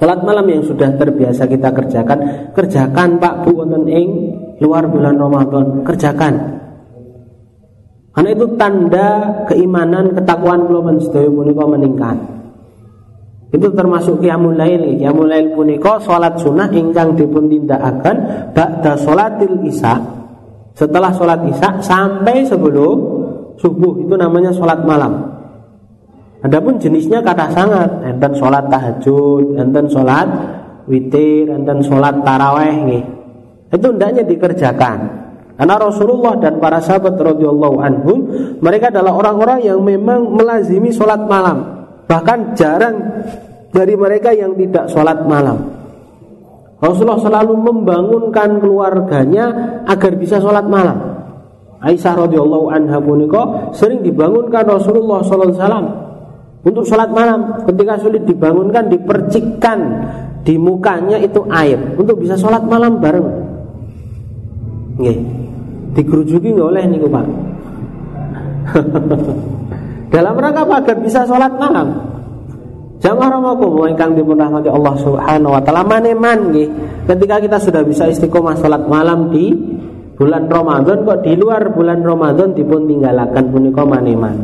Salat 0.00 0.24
malam 0.24 0.48
yang 0.48 0.64
sudah 0.64 0.96
terbiasa 0.96 1.44
kita 1.44 1.76
kerjakan, 1.76 2.18
kerjakan 2.56 3.20
Pak 3.20 3.44
Bu 3.44 3.52
wonten 3.52 3.84
ing 3.84 4.08
luar 4.64 4.88
bulan 4.88 5.20
Ramadan, 5.20 5.84
kerjakan. 5.84 6.34
Karena 8.10 8.30
itu 8.32 8.46
tanda 8.56 9.08
keimanan, 9.44 10.16
ketakwaan 10.16 10.66
kula 10.66 10.82
punika 11.30 11.64
meningkat. 11.68 12.39
Itu 13.50 13.74
termasuk 13.74 14.22
qiyamul 14.22 14.54
lail. 14.54 14.94
Qiyamul 14.94 15.26
lail 15.26 15.50
punika 15.50 15.98
salat 15.98 16.38
sunnah 16.38 16.70
ingkang 16.70 17.18
dipun 17.18 17.50
tindakaken 17.50 18.16
ba'da 18.54 18.94
salatil 18.94 19.58
isya. 19.66 19.98
Setelah 20.78 21.10
salat 21.10 21.42
isya 21.50 21.82
sampai 21.82 22.46
sebelum 22.46 22.96
subuh 23.58 23.98
itu 23.98 24.14
namanya 24.14 24.54
salat 24.54 24.86
malam. 24.86 25.34
Adapun 26.40 26.80
jenisnya 26.80 27.20
kata 27.20 27.52
sangat, 27.52 27.90
enten 28.06 28.32
salat 28.38 28.64
tahajud, 28.70 29.60
enten 29.60 29.84
salat 29.92 30.28
witir, 30.88 31.50
enten 31.50 31.84
salat 31.84 32.16
taraweh 32.22 32.74
nggih. 32.86 33.04
Itu 33.74 33.92
hendaknya 33.92 34.24
dikerjakan. 34.24 34.98
Karena 35.60 35.76
Rasulullah 35.76 36.40
dan 36.40 36.56
para 36.56 36.80
sahabat 36.80 37.20
radhiyallahu 37.20 37.76
anhum 37.84 38.18
mereka 38.64 38.88
adalah 38.88 39.12
orang-orang 39.12 39.60
yang 39.60 39.84
memang 39.84 40.32
melazimi 40.32 40.88
sholat 40.88 41.20
malam 41.28 41.79
Bahkan 42.10 42.58
jarang 42.58 42.96
dari 43.70 43.94
mereka 43.94 44.34
yang 44.34 44.58
tidak 44.58 44.90
sholat 44.90 45.22
malam. 45.30 45.78
Rasulullah 46.82 47.22
selalu 47.22 47.54
membangunkan 47.54 48.58
keluarganya 48.58 49.46
agar 49.86 50.18
bisa 50.18 50.42
sholat 50.42 50.66
malam. 50.66 50.98
Aisyah 51.80 52.26
radhiyallahu 52.26 52.66
anha 52.66 52.98
puniko 52.98 53.70
sering 53.72 54.02
dibangunkan 54.02 54.66
Rasulullah 54.66 55.22
sallallahu 55.22 55.54
alaihi 55.54 55.92
untuk 56.66 56.84
sholat 56.84 57.14
malam. 57.14 57.62
Ketika 57.64 57.94
sulit 58.02 58.26
dibangunkan, 58.26 58.90
dipercikkan 58.90 59.78
di 60.42 60.58
mukanya 60.58 61.16
itu 61.20 61.46
air 61.46 61.78
untuk 61.94 62.18
bisa 62.18 62.34
sholat 62.34 62.66
malam 62.66 62.98
bareng. 62.98 63.28
Nggih. 64.98 65.18
Dikerujuki 65.94 66.58
nggak 66.58 66.68
oleh 66.74 66.82
niku 66.90 67.06
Pak. 67.06 67.26
Dalam 70.10 70.34
rangka 70.34 70.66
apa? 70.66 70.74
Agar 70.82 70.96
bisa 70.98 71.22
sholat 71.22 71.54
malam. 71.54 71.88
Jamaah 73.00 73.40
ramakum 73.40 73.88
ingkang 73.88 74.12
dipun 74.12 74.36
rahmati 74.36 74.68
Allah 74.68 74.92
Subhanahu 75.00 75.56
wa 75.56 75.62
taala 75.64 75.86
maneman 75.88 76.52
nggih. 76.52 76.68
Ketika 77.08 77.40
kita 77.40 77.56
sudah 77.56 77.80
bisa 77.80 78.04
istiqomah 78.10 78.60
salat 78.60 78.84
malam 78.84 79.32
di 79.32 79.56
bulan 80.20 80.44
Ramadan 80.52 81.08
kok 81.08 81.24
di 81.24 81.32
luar 81.32 81.72
bulan 81.72 82.04
Ramadan 82.04 82.52
dipun 82.52 82.84
tinggalaken 82.84 83.44
punika 83.48 83.82
maneman. 83.88 84.36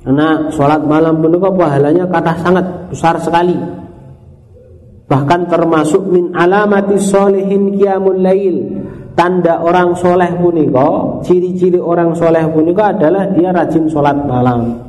Karena 0.00 0.48
sholat 0.48 0.80
malam 0.88 1.20
punika 1.20 1.52
pahalanya 1.52 2.08
kata 2.08 2.32
sangat 2.40 2.66
besar 2.88 3.20
sekali. 3.20 3.58
Bahkan 5.04 5.40
termasuk 5.50 6.08
min 6.08 6.32
alamati 6.32 6.96
solihin 6.96 7.76
qiyamul 7.76 8.16
lail 8.16 8.56
tanda 9.20 9.60
orang 9.60 9.92
soleh 10.00 10.32
puniko 10.40 11.20
ciri-ciri 11.20 11.76
orang 11.76 12.16
soleh 12.16 12.40
puniko 12.48 12.80
adalah 12.80 13.28
dia 13.36 13.52
rajin 13.52 13.84
sholat 13.92 14.16
malam. 14.24 14.80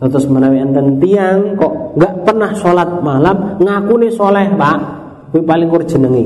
Terus 0.00 0.24
menawi 0.32 0.64
enten 0.64 0.96
tiang 0.96 1.60
kok 1.60 1.92
nggak 1.92 2.24
pernah 2.24 2.56
sholat 2.56 3.04
malam 3.04 3.60
ngaku 3.60 3.94
nih 4.00 4.12
soleh 4.16 4.48
pak. 4.56 4.78
Kuwi 5.28 5.44
paling 5.44 5.68
kur 5.68 5.84
jenengi. 5.84 6.24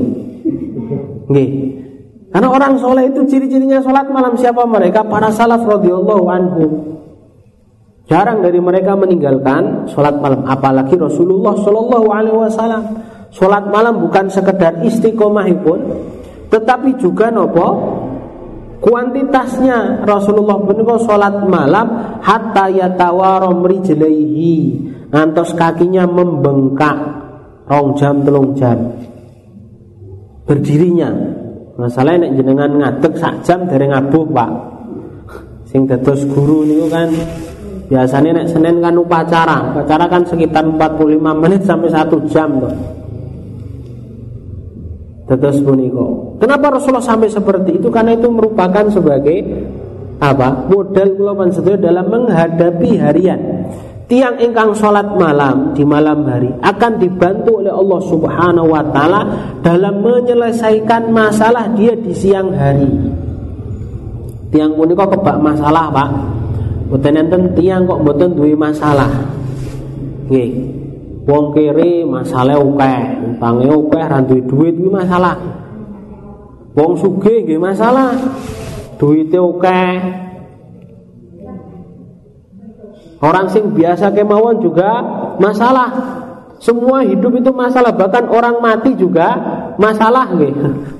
Karena 2.31 2.47
orang 2.47 2.79
soleh 2.79 3.11
itu 3.11 3.27
ciri-cirinya 3.27 3.83
sholat 3.83 4.07
malam 4.07 4.39
siapa? 4.39 4.63
Mereka 4.63 5.03
para 5.11 5.27
salaf 5.27 5.67
radhiyallahu 5.67 6.25
anhu. 6.31 6.63
Jarang 8.07 8.47
dari 8.47 8.63
mereka 8.63 8.95
meninggalkan 8.95 9.91
sholat 9.91 10.15
malam. 10.23 10.47
Apalagi 10.47 10.95
Rasulullah 10.95 11.51
Shallallahu 11.59 12.07
Alaihi 12.15 12.37
Wasallam. 12.47 12.83
Sholat 13.35 13.67
malam 13.67 13.99
bukan 14.07 14.31
sekedar 14.31 14.79
istiqomah 14.87 15.51
pun 15.59 15.79
tetapi 16.49 16.89
juga 17.01 17.33
nopo? 17.33 17.67
Kuantitasnya. 18.81 20.05
Rasulullah 20.05 20.61
menika 20.61 20.99
salat 21.01 21.41
malam 21.47 22.19
hatta 22.21 22.69
yatawara 22.69 23.49
rijlaihi 23.49 24.55
ngantos 25.09 25.57
kakinya 25.57 26.05
membengkak. 26.05 26.97
Rong 27.65 27.97
jam 27.97 28.21
telung 28.21 28.53
jam. 28.53 28.77
Berdirinya. 30.45 31.09
Masalahnya 31.75 32.29
nek 32.29 32.33
jenengan 32.37 32.71
ngadeg 32.77 33.13
sak 33.17 33.41
jam 33.41 33.65
dari 33.65 33.89
ngabuh 33.89 34.25
Pak. 34.29 34.51
Sing 35.65 35.89
dados 35.89 36.23
guru 36.29 36.63
niku 36.63 36.85
kan 36.87 37.09
biasanya 37.89 38.37
nek 38.37 38.47
Senin 38.53 38.85
kan 38.85 38.93
upacara. 38.93 39.73
Upacara 39.73 40.05
kan 40.05 40.21
sekitar 40.29 40.61
45 40.61 41.41
menit 41.41 41.65
sampai 41.65 41.89
satu 41.89 42.21
jam 42.29 42.61
tuh 42.61 43.04
Tetes 45.25 45.57
puniko. 45.65 46.37
Kenapa 46.37 46.77
Rasulullah 46.77 47.01
sampai 47.01 47.33
seperti 47.33 47.81
itu? 47.81 47.89
Karena 47.89 48.13
itu 48.13 48.29
merupakan 48.29 48.85
sebagai 48.93 49.41
apa? 50.21 50.69
Modal 50.69 51.17
kula 51.17 51.33
panjenengan 51.33 51.81
dalam 51.81 52.05
menghadapi 52.13 52.89
harian. 53.01 53.39
Tiang 54.05 54.37
ingkang 54.37 54.77
sholat 54.77 55.17
malam 55.17 55.73
di 55.73 55.81
malam 55.81 56.29
hari 56.29 56.53
akan 56.61 57.01
dibantu 57.01 57.57
oleh 57.57 57.73
Allah 57.73 58.01
Subhanahu 58.05 58.69
wa 58.69 58.85
taala 58.93 59.21
dalam 59.65 60.05
menyelesaikan 60.05 61.09
masalah 61.09 61.73
dia 61.73 61.97
di 61.97 62.13
siang 62.13 62.53
hari. 62.53 62.85
Tiang 64.53 64.77
punika 64.77 65.09
kebak 65.09 65.41
masalah, 65.41 65.89
Pak. 65.89 66.09
Mboten 66.85 67.17
enten 67.17 67.41
tiang 67.57 67.89
kok 67.89 68.05
mboten 68.05 68.29
duwe 68.37 68.53
masalah. 68.53 69.09
Nggih. 70.29 70.74
Wong 71.25 71.57
kiri 71.57 72.05
masalah 72.05 72.61
akeh, 72.61 72.99
utange 73.33 73.65
akeh 73.65 74.05
ra 74.05 74.19
duit 74.21 74.45
kuwi 74.45 74.89
masalah. 74.93 75.33
Wong 76.77 76.93
sugih 77.01 77.41
nggih 77.49 77.57
masalah. 77.57 78.13
Duite 79.01 79.41
akeh. 79.41 79.93
Orang 83.25 83.49
sing 83.49 83.73
biasa 83.73 84.13
kemauan 84.13 84.61
juga 84.61 85.01
masalah. 85.41 85.89
Semua 86.61 87.01
hidup 87.03 87.35
itu 87.35 87.51
masalah, 87.51 87.91
bahkan 87.97 88.29
orang 88.29 88.61
mati 88.61 88.93
juga 88.93 89.33
masalah. 89.77 90.31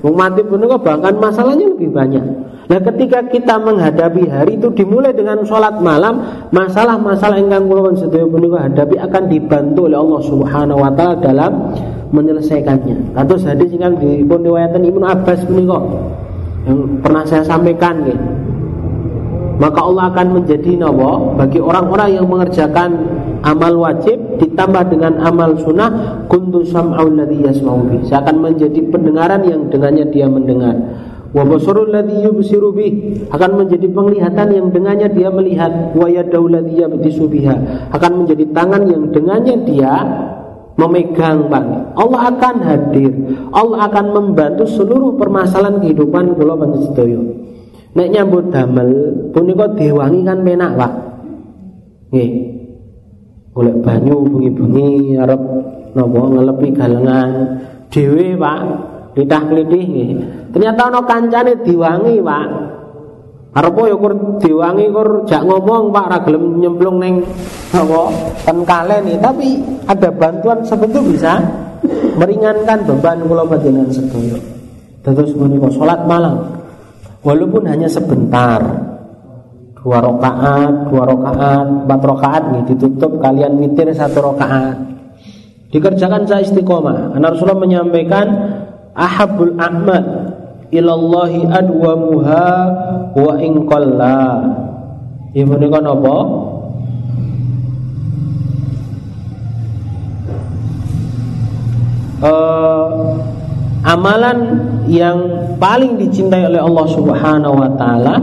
Wong 0.04 0.14
mati 0.16 0.40
pun 0.44 0.62
bahkan 0.62 1.14
masalahnya 1.16 1.66
lebih 1.72 1.90
banyak. 1.92 2.24
Nah 2.66 2.80
ketika 2.82 3.22
kita 3.30 3.62
menghadapi 3.62 4.26
hari 4.26 4.58
itu 4.58 4.66
dimulai 4.74 5.14
dengan 5.14 5.38
sholat 5.46 5.78
malam 5.78 6.18
Masalah-masalah 6.50 7.38
yang 7.38 7.70
kula 7.70 7.94
sedaya 7.94 8.26
punika 8.26 8.66
hadapi 8.66 8.98
akan 8.98 9.22
dibantu 9.30 9.86
oleh 9.86 9.98
Allah 9.98 10.20
Subhanahu 10.26 10.78
wa 10.82 10.90
taala 10.94 11.14
dalam 11.22 11.52
menyelesaikannya. 12.10 13.14
Kados 13.14 13.46
hadis 13.46 13.70
ingkang 13.70 13.98
dipun 13.98 14.42
riwayatkan 14.46 14.82
Ibnu 14.82 15.04
Abbas 15.04 15.46
punika 15.46 15.78
yang 16.66 16.78
pernah 17.02 17.22
saya 17.22 17.42
sampaikan 17.46 18.02
gitu. 18.02 18.45
Maka 19.56 19.80
Allah 19.80 20.12
akan 20.12 20.26
menjadi 20.40 20.76
nawa 20.76 21.32
bagi 21.32 21.64
orang-orang 21.64 22.20
yang 22.20 22.26
mengerjakan 22.28 23.08
amal 23.40 23.72
wajib 23.88 24.20
ditambah 24.36 24.92
dengan 24.92 25.16
amal 25.24 25.56
sunnah 25.56 26.20
kuntu 26.28 26.60
sam'aul 26.68 27.16
ladzi 27.16 27.40
yasma'u 27.40 28.04
Saya 28.04 28.20
akan 28.20 28.36
menjadi 28.44 28.84
pendengaran 28.92 29.40
yang 29.48 29.72
dengannya 29.72 30.04
dia 30.12 30.28
mendengar. 30.28 30.76
Wa 31.32 31.44
basarul 31.44 31.92
yubsiru 31.92 32.72
bih 32.76 33.24
akan 33.32 33.64
menjadi 33.64 33.88
penglihatan 33.88 34.48
yang 34.52 34.66
dengannya 34.68 35.08
dia 35.08 35.28
melihat. 35.32 35.72
Wa 35.96 36.04
yadul 36.04 36.52
yabtisu 36.52 37.24
biha. 37.24 37.56
Akan 37.96 38.24
menjadi 38.24 38.44
tangan 38.52 38.84
yang 38.92 39.08
dengannya 39.08 39.56
dia 39.64 39.94
memegang 40.76 41.48
bang 41.48 41.96
Allah 41.96 42.28
akan 42.28 42.56
hadir. 42.60 43.12
Allah 43.56 43.88
akan 43.88 44.06
membantu 44.12 44.68
seluruh 44.68 45.16
permasalahan 45.16 45.80
kehidupan 45.80 46.36
kula 46.36 46.60
panjenengan 46.60 47.55
nek 47.96 48.08
nyambut 48.12 48.52
damel 48.52 48.90
punika 49.32 49.66
diwangi 49.72 50.20
kan 50.22 50.38
penak 50.44 50.72
Pak 50.76 50.92
nggih 52.12 52.30
golek 53.56 53.76
banyu 53.80 54.14
bengi-bengi 54.28 55.16
arep 55.16 55.42
napa 55.96 56.20
ngelepi 56.28 56.68
galengan 56.76 57.30
dhewe 57.88 58.36
Pak 58.36 58.60
Lidah 59.16 59.42
klitih 59.48 59.84
nggih. 59.88 60.10
Ternyata 60.52 60.92
ana 60.92 61.00
kancane 61.08 61.64
diwangi, 61.64 62.20
Pak. 62.20 62.46
Arep 63.56 63.76
ya 63.88 63.96
kur 63.96 64.12
diwangi 64.36 64.92
kur 64.92 65.24
jak 65.24 65.40
ngomong 65.48 65.88
Pak 65.88 66.06
ra 66.12 66.18
gelem 66.20 66.60
nyemplung 66.60 67.00
ning 67.00 67.24
apa 67.72 69.00
nih, 69.00 69.16
tapi 69.16 69.56
ada 69.88 70.12
bantuan 70.12 70.60
sebentuk 70.60 71.00
bisa 71.08 71.40
meringankan 72.20 72.84
beban 72.84 73.24
kula 73.24 73.48
panjenengan 73.48 73.88
sedaya. 73.88 74.36
Terus 75.00 75.32
menika 75.32 75.72
salat 75.72 76.04
malam. 76.04 76.44
Walaupun 77.24 77.62
hanya 77.68 77.88
sebentar. 77.88 78.60
Dua 79.76 80.02
rakaat, 80.02 80.90
dua 80.90 81.06
rakaat, 81.06 81.66
empat 81.86 82.00
rakaat 82.02 82.42
nih 82.50 82.62
ditutup 82.74 83.22
kalian 83.22 83.54
witir 83.62 83.86
satu 83.94 84.34
rakaat. 84.34 84.74
Dikerjakan 85.70 86.26
saya 86.26 86.42
istiqomah. 86.42 87.14
Karena 87.14 87.30
Rasulullah 87.30 87.62
menyampaikan 87.62 88.26
ahabul 88.96 89.54
a'mal 89.60 90.34
ilallahi 90.74 91.46
adwamuha 91.46 92.46
wa 93.14 93.32
in 93.38 93.68
qalla 93.70 94.42
ya 95.36 95.44
menika 95.46 95.78
napa 95.84 96.16
uh, 102.24 102.90
amalan 103.82 104.38
yang 104.86 105.18
paling 105.60 105.98
dicintai 106.00 106.46
oleh 106.46 106.62
Allah 106.62 106.86
Subhanahu 106.88 107.54
wa 107.58 107.70
taala 107.76 108.14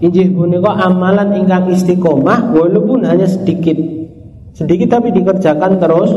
injih 0.00 0.32
punika 0.32 0.72
amalan 0.76 1.36
ingkang 1.36 1.68
istiqomah 1.72 2.52
walaupun 2.52 3.04
hanya 3.04 3.26
sedikit 3.26 3.76
sedikit 4.56 4.96
tapi 4.96 5.12
dikerjakan 5.12 5.76
terus 5.76 6.10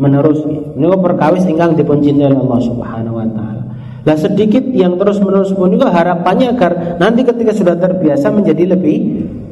menerus 0.00 0.40
ini 0.48 0.88
perkawis 0.96 1.44
ingkang 1.44 1.76
dipun 1.76 2.00
oleh 2.00 2.32
Allah 2.32 2.60
Subhanahu 2.64 3.20
wa 3.20 3.28
taala. 3.28 3.62
Lah 4.00 4.16
sedikit 4.16 4.64
yang 4.72 4.96
terus 4.96 5.20
menerus 5.20 5.52
pun 5.52 5.68
juga 5.76 5.92
harapannya 5.92 6.56
agar 6.56 6.96
nanti 6.96 7.20
ketika 7.20 7.52
sudah 7.52 7.76
terbiasa 7.76 8.32
menjadi 8.32 8.72
lebih 8.72 8.96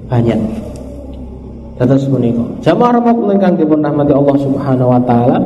banyak. 0.08 0.40
Terus 1.76 2.08
punika. 2.08 2.42
Jamaah 2.64 2.96
rahmat 2.96 3.16
ingkang 3.38 3.54
dipun 3.60 3.84
rahmati 3.84 4.16
Allah 4.16 4.36
Subhanahu 4.40 4.88
wa 4.88 5.00
taala. 5.04 5.36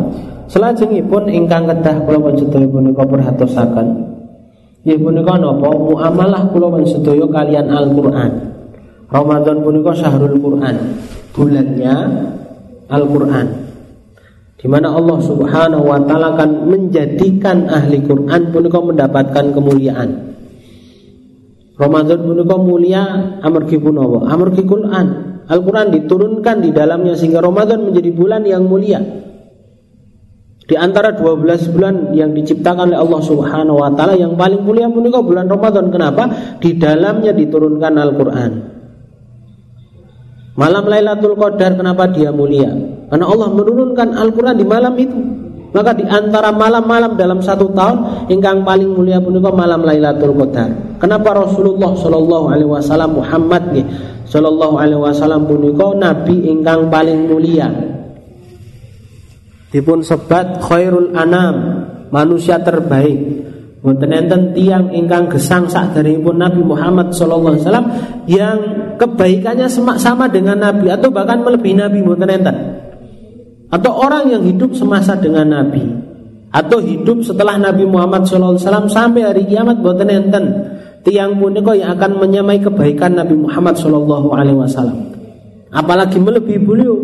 Selajengipun 0.52 1.32
ingkang 1.32 1.64
kedah 1.64 2.04
kula 2.04 2.20
panjenengan 2.20 2.68
punika 2.68 3.02
perhatosaken. 3.08 3.88
Nggih 4.84 4.98
punika 5.00 5.40
napa 5.40 5.68
muamalah 5.72 6.52
kula 6.52 6.68
panjenengan 6.68 7.32
kalian 7.32 7.66
Al-Qur'an. 7.72 8.32
Ramadan 9.08 9.64
punika 9.64 9.96
syahrul 9.96 10.36
Qur'an. 10.36 10.76
Bulannya 11.32 11.96
Al-Qur'an 12.92 13.72
di 14.62 14.70
mana 14.70 14.94
Allah 14.94 15.18
Subhanahu 15.18 15.90
wa 15.90 15.98
taala 16.06 16.38
akan 16.38 16.70
menjadikan 16.70 17.66
ahli 17.66 17.98
Quran 18.06 18.54
punika 18.54 18.78
mendapatkan 18.78 19.50
kemuliaan. 19.50 20.38
Ramadan 21.74 22.22
punika 22.22 22.54
mulia 22.62 23.02
amargi 23.42 23.82
punawa? 23.82 24.30
Amargi 24.30 24.62
Quran. 24.62 25.06
Al-Quran 25.50 25.90
diturunkan 25.90 26.62
di 26.62 26.70
dalamnya 26.70 27.18
sehingga 27.18 27.42
Ramadan 27.42 27.90
menjadi 27.90 28.14
bulan 28.14 28.46
yang 28.46 28.70
mulia. 28.70 29.02
Di 30.62 30.78
antara 30.78 31.10
12 31.10 31.74
bulan 31.74 31.94
yang 32.14 32.30
diciptakan 32.30 32.94
oleh 32.94 32.98
Allah 33.02 33.20
Subhanahu 33.22 33.82
wa 33.82 33.90
taala 33.98 34.14
yang 34.14 34.38
paling 34.38 34.62
mulia 34.62 34.86
punika 34.86 35.18
bulan 35.18 35.50
Ramadan. 35.50 35.90
Kenapa? 35.90 36.30
Di 36.62 36.78
dalamnya 36.78 37.34
diturunkan 37.34 37.92
Al-Qur'an. 37.98 38.52
Malam 40.52 40.84
Lailatul 40.84 41.34
Qadar 41.34 41.80
kenapa 41.80 42.06
dia 42.12 42.28
mulia? 42.28 42.68
Karena 43.08 43.24
Allah 43.24 43.48
menurunkan 43.52 44.08
Al-Quran 44.16 44.56
di 44.56 44.66
malam 44.68 44.94
itu. 45.00 45.18
Maka 45.72 45.96
di 45.96 46.04
antara 46.04 46.52
malam-malam 46.52 47.16
dalam 47.16 47.40
satu 47.40 47.72
tahun 47.72 48.28
ingkang 48.28 48.60
paling 48.60 48.92
mulia 48.92 49.16
punika 49.18 49.48
malam 49.48 49.80
Lailatul 49.82 50.36
Qadar. 50.36 51.00
Kenapa 51.00 51.32
Rasulullah 51.42 51.96
Shallallahu 51.96 52.46
Alaihi 52.52 52.70
Wasallam 52.70 53.18
Muhammad 53.18 53.72
nih 53.72 53.84
Shallallahu 54.28 54.76
Alaihi 54.78 55.00
Wasallam 55.00 55.48
punika 55.48 55.90
Nabi 55.96 56.46
ingkang 56.46 56.92
paling 56.92 57.26
mulia. 57.26 57.91
Dipun 59.72 60.04
sebat 60.04 60.60
khairul 60.60 61.16
anam 61.16 61.88
manusia 62.12 62.60
terbaik. 62.60 63.48
Mboten 63.82 64.14
enten 64.14 64.42
tiang 64.54 64.94
ingkang 64.94 65.26
gesang 65.26 65.66
sak 65.66 65.96
pun 65.96 66.38
Nabi 66.38 66.62
Muhammad 66.62 67.10
sallallahu 67.10 67.56
alaihi 67.56 67.64
wasallam 67.66 67.88
yang 68.30 68.58
kebaikannya 68.94 69.66
sama 69.98 70.30
dengan 70.30 70.62
Nabi 70.62 70.86
atau 70.86 71.10
bahkan 71.10 71.42
melebihi 71.42 71.82
Nabi 71.82 71.98
mboten 71.98 72.30
enten. 72.30 72.56
Atau 73.72 73.90
orang 73.96 74.30
yang 74.30 74.46
hidup 74.46 74.76
semasa 74.76 75.18
dengan 75.18 75.50
Nabi 75.50 75.82
atau 76.52 76.78
hidup 76.78 77.24
setelah 77.24 77.56
Nabi 77.56 77.88
Muhammad 77.88 78.28
sallallahu 78.28 78.60
alaihi 78.60 78.64
wasallam 78.68 78.88
sampai 78.92 79.20
hari 79.24 79.42
kiamat 79.48 79.80
mboten 79.80 80.08
enten 80.12 80.44
tiang 81.02 81.34
punika 81.40 81.74
yang 81.74 81.96
akan 81.98 82.22
menyamai 82.22 82.62
kebaikan 82.62 83.18
Nabi 83.18 83.34
Muhammad 83.34 83.74
sallallahu 83.74 84.30
alaihi 84.30 84.62
wasallam. 84.62 85.10
Apalagi 85.72 86.20
melebihi 86.20 86.60
beliau, 86.60 86.94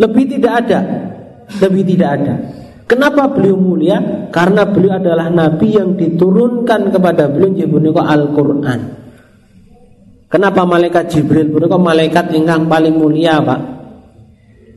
lebih 0.00 0.24
tidak 0.26 0.66
ada, 0.66 0.80
lebih 1.58 1.82
tidak 1.82 2.10
ada. 2.22 2.34
Kenapa 2.86 3.30
beliau 3.30 3.54
mulia? 3.54 4.28
Karena 4.34 4.66
beliau 4.66 4.98
adalah 4.98 5.30
nabi 5.30 5.78
yang 5.78 5.94
diturunkan 5.94 6.90
kepada 6.90 7.30
beliau 7.30 7.66
punika 7.70 8.02
Al-Qur'an. 8.02 8.80
Kenapa 10.30 10.62
malaikat 10.62 11.10
Jibril 11.10 11.50
punika 11.50 11.74
malaikat 11.74 12.30
ingkang 12.34 12.70
paling 12.70 12.94
mulia, 12.94 13.42
Pak? 13.42 13.60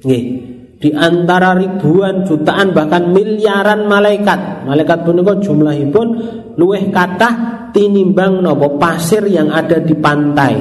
Nggih. 0.05 0.23
Di 0.83 0.91
antara 0.91 1.55
ribuan 1.55 2.27
jutaan 2.27 2.75
bahkan 2.75 3.13
miliaran 3.15 3.87
malaikat. 3.87 4.67
Malaikat 4.67 5.07
punika 5.07 5.39
jumlahipun 5.39 6.07
luweh 6.59 6.91
kata 6.91 7.29
tinimbang 7.71 8.43
nopo 8.43 8.75
pasir 8.75 9.23
yang 9.25 9.47
ada 9.49 9.79
di 9.79 9.95
pantai. 9.95 10.53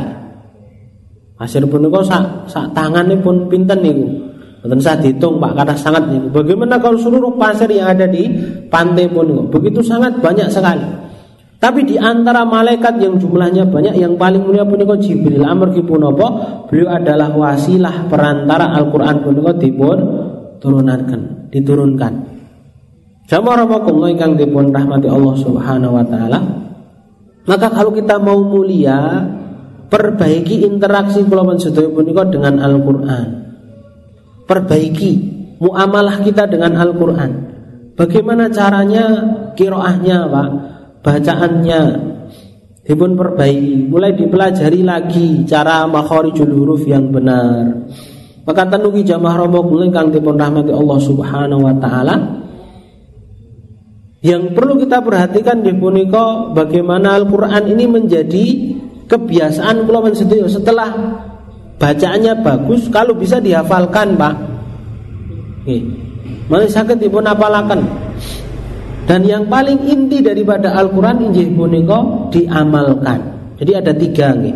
Pasir 1.34 1.66
punika 1.66 2.06
sak 2.06 2.46
sak 2.46 2.70
pun 3.18 3.50
pinten 3.50 3.78
niku? 3.82 4.06
Bukan 4.62 4.78
saya 4.78 5.02
dihitung 5.02 5.42
Pak 5.42 5.58
karena 5.58 5.74
sangat. 5.74 6.06
Bagaimana 6.30 6.78
kalau 6.78 6.94
seluruh 6.94 7.34
pasir 7.34 7.66
yang 7.66 7.90
ada 7.90 8.06
di 8.06 8.30
pantai 8.70 9.10
pun 9.10 9.50
begitu 9.50 9.82
sangat 9.82 10.22
banyak 10.22 10.46
sekali. 10.46 10.86
Tapi 11.58 11.82
di 11.86 11.98
antara 11.98 12.46
malaikat 12.46 12.98
yang 13.02 13.18
jumlahnya 13.18 13.66
banyak 13.66 13.94
yang 13.98 14.14
paling 14.18 14.42
mulia 14.42 14.62
punika 14.66 14.98
Jibril 14.98 15.42
Amr 15.42 15.74
apa? 15.74 16.26
Beliau 16.70 16.90
adalah 16.90 17.30
wasilah 17.34 18.06
perantara 18.06 18.70
Al-Qur'an 18.78 19.22
punika 19.22 19.54
dipun 19.58 19.98
turunkan, 20.62 21.50
diturunkan. 21.50 22.12
Jamaah 23.30 23.66
rahimakumullah 23.66 24.10
ingkang 24.14 24.34
dipun 24.38 24.74
rahmati 24.74 25.06
Allah 25.06 25.34
Subhanahu 25.38 25.94
wa 25.94 26.04
taala. 26.06 26.38
Maka 27.46 27.66
kalau 27.70 27.90
kita 27.94 28.18
mau 28.18 28.42
mulia, 28.42 29.26
perbaiki 29.90 30.66
interaksi 30.66 31.26
kula 31.26 31.58
sedaya 31.58 31.90
punika 31.90 32.26
dengan 32.30 32.62
Al-Qur'an 32.62 33.41
perbaiki 34.46 35.12
muamalah 35.62 36.18
kita 36.26 36.50
dengan 36.50 36.74
Al-Quran. 36.74 37.30
Bagaimana 37.94 38.50
caranya 38.50 39.04
kiroahnya 39.54 40.26
Pak, 40.26 40.48
bacaannya 41.06 41.80
dipun 42.82 43.14
perbaiki, 43.14 43.86
mulai 43.86 44.16
dipelajari 44.16 44.82
lagi 44.82 45.46
cara 45.46 45.86
makharijul 45.86 46.50
huruf 46.50 46.82
yang 46.88 47.14
benar. 47.14 47.86
Maka 48.42 48.66
tanuki 48.66 49.06
jamaah 49.06 49.46
romo 49.46 49.62
kang 49.94 50.10
dipun 50.10 50.34
rahmati 50.34 50.74
Allah 50.74 50.98
Subhanahu 50.98 51.62
wa 51.62 51.74
taala. 51.78 52.16
Yang 54.22 54.54
perlu 54.54 54.78
kita 54.82 55.02
perhatikan 55.02 55.62
di 55.62 55.74
puniko 55.74 56.50
bagaimana 56.54 57.18
Al-Quran 57.18 57.70
ini 57.70 57.86
menjadi 57.90 58.46
kebiasaan 59.06 59.82
kula 59.86 60.10
setelah 60.46 60.90
bacaannya 61.82 62.46
bagus 62.46 62.86
kalau 62.94 63.18
bisa 63.18 63.42
dihafalkan 63.42 64.14
pak. 64.14 64.34
Oke. 65.66 65.82
Mana 66.46 66.70
sakit 66.70 67.02
dipun 67.02 67.26
apalakan 67.26 67.82
dan 69.02 69.26
yang 69.26 69.50
paling 69.50 69.82
inti 69.82 70.22
daripada 70.22 70.78
Al-Quran 70.78 71.30
injih 71.30 71.50
puniko 71.58 72.30
diamalkan. 72.30 73.18
Jadi 73.58 73.72
ada 73.74 73.92
tiga 73.94 74.30
nih 74.38 74.54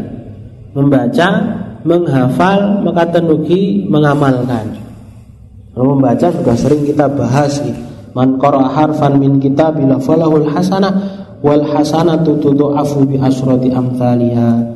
membaca 0.71 1.29
menghafal 1.83 2.87
maka 2.87 3.11
tenugi 3.11 3.87
mengamalkan. 3.91 4.79
Kalau 5.75 5.99
membaca 5.99 6.31
sudah 6.31 6.57
sering 6.57 6.87
kita 6.87 7.11
bahas 7.11 7.59
nih 7.63 7.75
man 8.15 8.39
harfan 8.41 9.19
min 9.19 9.43
bila 9.43 9.99
falahul 10.01 10.47
hasanah 10.49 10.95
wal 11.45 11.65
hasanatu 11.67 12.39
tudha'afu 12.41 13.05
bi 13.05 13.21
asrati 13.21 13.69
amthaliha 13.75 14.76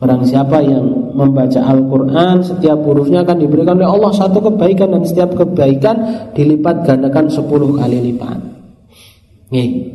Barang 0.00 0.24
siapa 0.24 0.64
yang 0.64 1.12
membaca 1.12 1.60
Al-Quran 1.60 2.40
Setiap 2.40 2.80
hurufnya 2.88 3.20
akan 3.20 3.36
diberikan 3.36 3.76
oleh 3.76 3.84
Allah. 3.84 4.16
Satu 4.16 4.40
kebaikan 4.40 4.96
dan 4.96 5.04
setiap 5.04 5.36
kebaikan 5.36 5.96
Dilipat 6.32 6.88
gandakan 6.88 7.28
sepuluh 7.28 7.76
kali 7.76 8.00
lipat. 8.08 8.40
Nih 9.52 9.92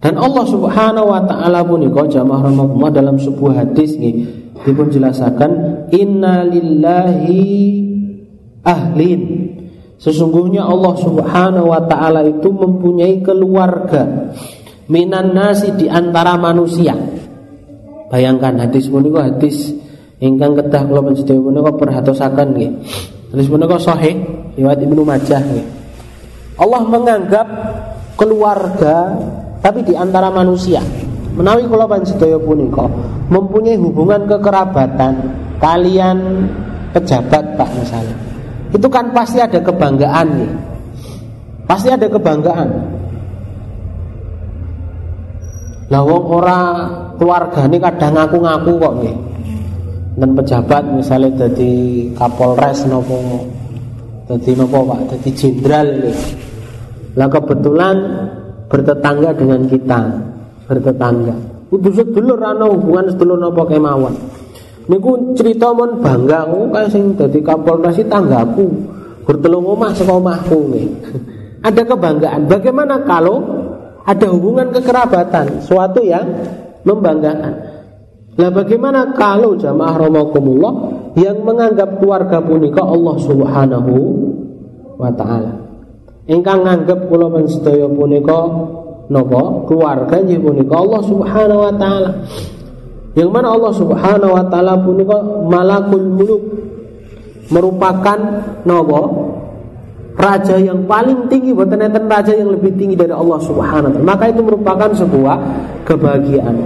Dan 0.00 0.16
Allah 0.16 0.44
subhanahu 0.48 1.12
wa 1.12 1.20
ta'ala 1.20 1.60
pun 1.68 1.84
rahmatullah 1.84 2.88
dalam 2.88 3.20
sebuah 3.20 3.66
hadis 3.68 4.00
nih 4.00 4.24
Dia 4.64 4.72
pun 4.72 4.88
jelaskan 4.88 5.84
Inna 5.92 6.48
lillahi 6.48 7.44
ahlin. 8.64 9.22
Sesungguhnya 9.98 10.62
Allah 10.62 10.94
subhanahu 10.94 11.74
wa 11.74 11.82
ta'ala 11.82 12.22
itu 12.22 12.48
mempunyai 12.54 13.18
keluarga. 13.18 14.30
Minan 14.88 15.36
nasi 15.36 15.74
di 15.74 15.90
antara 15.90 16.38
manusia 16.40 16.96
Bayangkan 18.08 18.56
hadis 18.56 18.88
punika 18.88 19.28
hadis 19.28 19.76
ingkang 20.18 20.56
kedah 20.56 20.82
kula 20.88 21.04
panjenengan 21.04 21.44
punika 21.44 21.70
perhatosaken 21.76 22.48
nggih. 22.56 22.70
Hadis 23.36 23.46
punika 23.52 23.76
sahih 23.76 24.16
riwayat 24.56 24.80
Ibnu 24.80 25.04
Majah 25.04 25.40
nggih. 25.44 25.66
Allah 26.58 26.82
menganggap 26.88 27.46
keluarga 28.16 29.12
tapi 29.60 29.84
di 29.84 29.92
antara 29.92 30.32
manusia. 30.32 30.80
Menawi 31.36 31.68
kula 31.68 31.84
panjenengan 31.84 32.40
punika 32.40 32.84
mempunyai 33.28 33.76
hubungan 33.76 34.24
kekerabatan 34.24 35.14
kalian 35.60 36.48
pejabat 36.96 37.44
Pak 37.60 37.70
misalnya. 37.76 38.16
Itu 38.72 38.88
kan 38.88 39.12
pasti 39.12 39.38
ada 39.38 39.60
kebanggaan 39.60 40.28
nih. 40.32 40.52
Pasti 41.68 41.92
ada 41.92 42.08
kebanggaan. 42.08 42.68
Lah 45.88 46.02
wong 46.04 46.24
ora 46.28 46.60
keluargane 47.18 47.76
kadang 47.82 48.14
ngaku-ngaku 48.16 48.72
kok 48.78 48.94
nggih. 49.02 49.16
Dan 50.18 50.34
pejabat 50.34 50.82
misalnya 50.90 51.46
jadi 51.46 51.70
Kapolres 52.18 52.82
nopo 52.90 53.46
jadi 54.28 54.50
nopo 54.58 54.84
Pak, 54.84 55.00
jadi 55.14 55.28
jenderal 55.34 55.86
ini. 55.88 56.12
Lah 57.16 57.28
kebetulan 57.30 57.96
bertetangga 58.68 59.30
dengan 59.32 59.64
kita, 59.70 60.00
bertetangga. 60.68 61.36
Kudu 61.68 61.88
sedulur 61.92 62.40
ana 62.40 62.66
hubungan 62.68 63.08
sedulur 63.12 63.38
napa 63.40 63.62
kemawon. 63.68 64.14
Niku 64.88 65.36
cerita 65.36 65.72
mon 65.72 66.00
bangga 66.00 66.48
aku 66.48 66.72
kae 66.72 66.86
sing 66.88 67.16
dadi 67.16 67.40
Kapolres 67.44 68.00
tanggaku. 68.08 68.68
Bertelung 69.28 69.76
omah 69.76 69.92
saka 69.92 70.16
omahku 70.16 70.72
nih. 70.72 70.88
Ada 71.68 71.84
kebanggaan. 71.84 72.48
Bagaimana 72.48 73.02
kalau 73.04 73.44
ada 74.08 74.24
hubungan 74.32 74.72
kekerabatan, 74.72 75.60
suatu 75.60 76.00
yang 76.00 76.24
membanggakan. 76.88 77.54
Nah 78.38 78.48
bagaimana 78.54 79.12
kalau 79.12 79.58
jamaah 79.58 79.98
romakumullah 79.98 80.72
yang 81.18 81.42
menganggap 81.44 81.98
keluarga 82.00 82.38
punika 82.40 82.80
Allah 82.80 83.16
Subhanahu 83.20 83.94
wa 84.96 85.10
taala. 85.12 85.52
Ingkang 86.28 86.64
nganggep 86.64 87.08
kula 87.10 87.28
sedaya 87.50 87.90
punika 87.90 88.40
napa 89.08 89.42
keluarga 89.66 90.16
nggih 90.22 90.40
punika 90.40 90.74
Allah 90.80 91.00
Subhanahu 91.04 91.60
wa 91.66 91.74
taala. 91.76 92.10
Yang 93.18 93.30
mana 93.34 93.48
Allah 93.50 93.72
Subhanahu 93.74 94.32
wa 94.32 94.44
taala 94.46 94.72
punika 94.80 95.18
malakul 95.44 96.06
muluk 96.06 96.42
merupakan 97.50 98.18
napa 98.62 99.00
raja 100.18 100.58
yang 100.58 100.82
paling 100.84 101.30
tinggi 101.30 101.54
buatan 101.54 101.78
raja 102.10 102.34
yang 102.34 102.50
lebih 102.50 102.74
tinggi 102.74 102.98
dari 102.98 103.14
Allah 103.14 103.38
Subhanahu 103.38 103.88
wa 103.88 103.92
taala. 103.94 104.04
Maka 104.04 104.24
itu 104.34 104.42
merupakan 104.42 104.90
sebuah 104.90 105.36
kebahagiaan. 105.86 106.56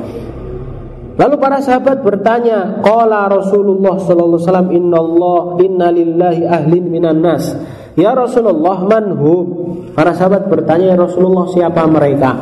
Lalu 1.12 1.34
para 1.36 1.60
sahabat 1.60 2.00
bertanya, 2.00 2.80
qala 2.80 3.28
Rasulullah 3.28 4.00
sallallahu 4.00 4.40
alaihi 4.40 4.48
wasallam 4.48 4.70
innallah 4.72 5.40
innalillahi 5.60 6.42
ahlin 6.48 6.84
minan 6.88 7.20
nas. 7.20 7.52
Ya 7.92 8.16
Rasulullah 8.16 8.80
manhum? 8.88 9.44
Para 9.92 10.16
sahabat 10.16 10.48
bertanya, 10.48 10.96
ya 10.96 10.98
Rasulullah 10.98 11.52
siapa 11.52 11.84
mereka? 11.84 12.32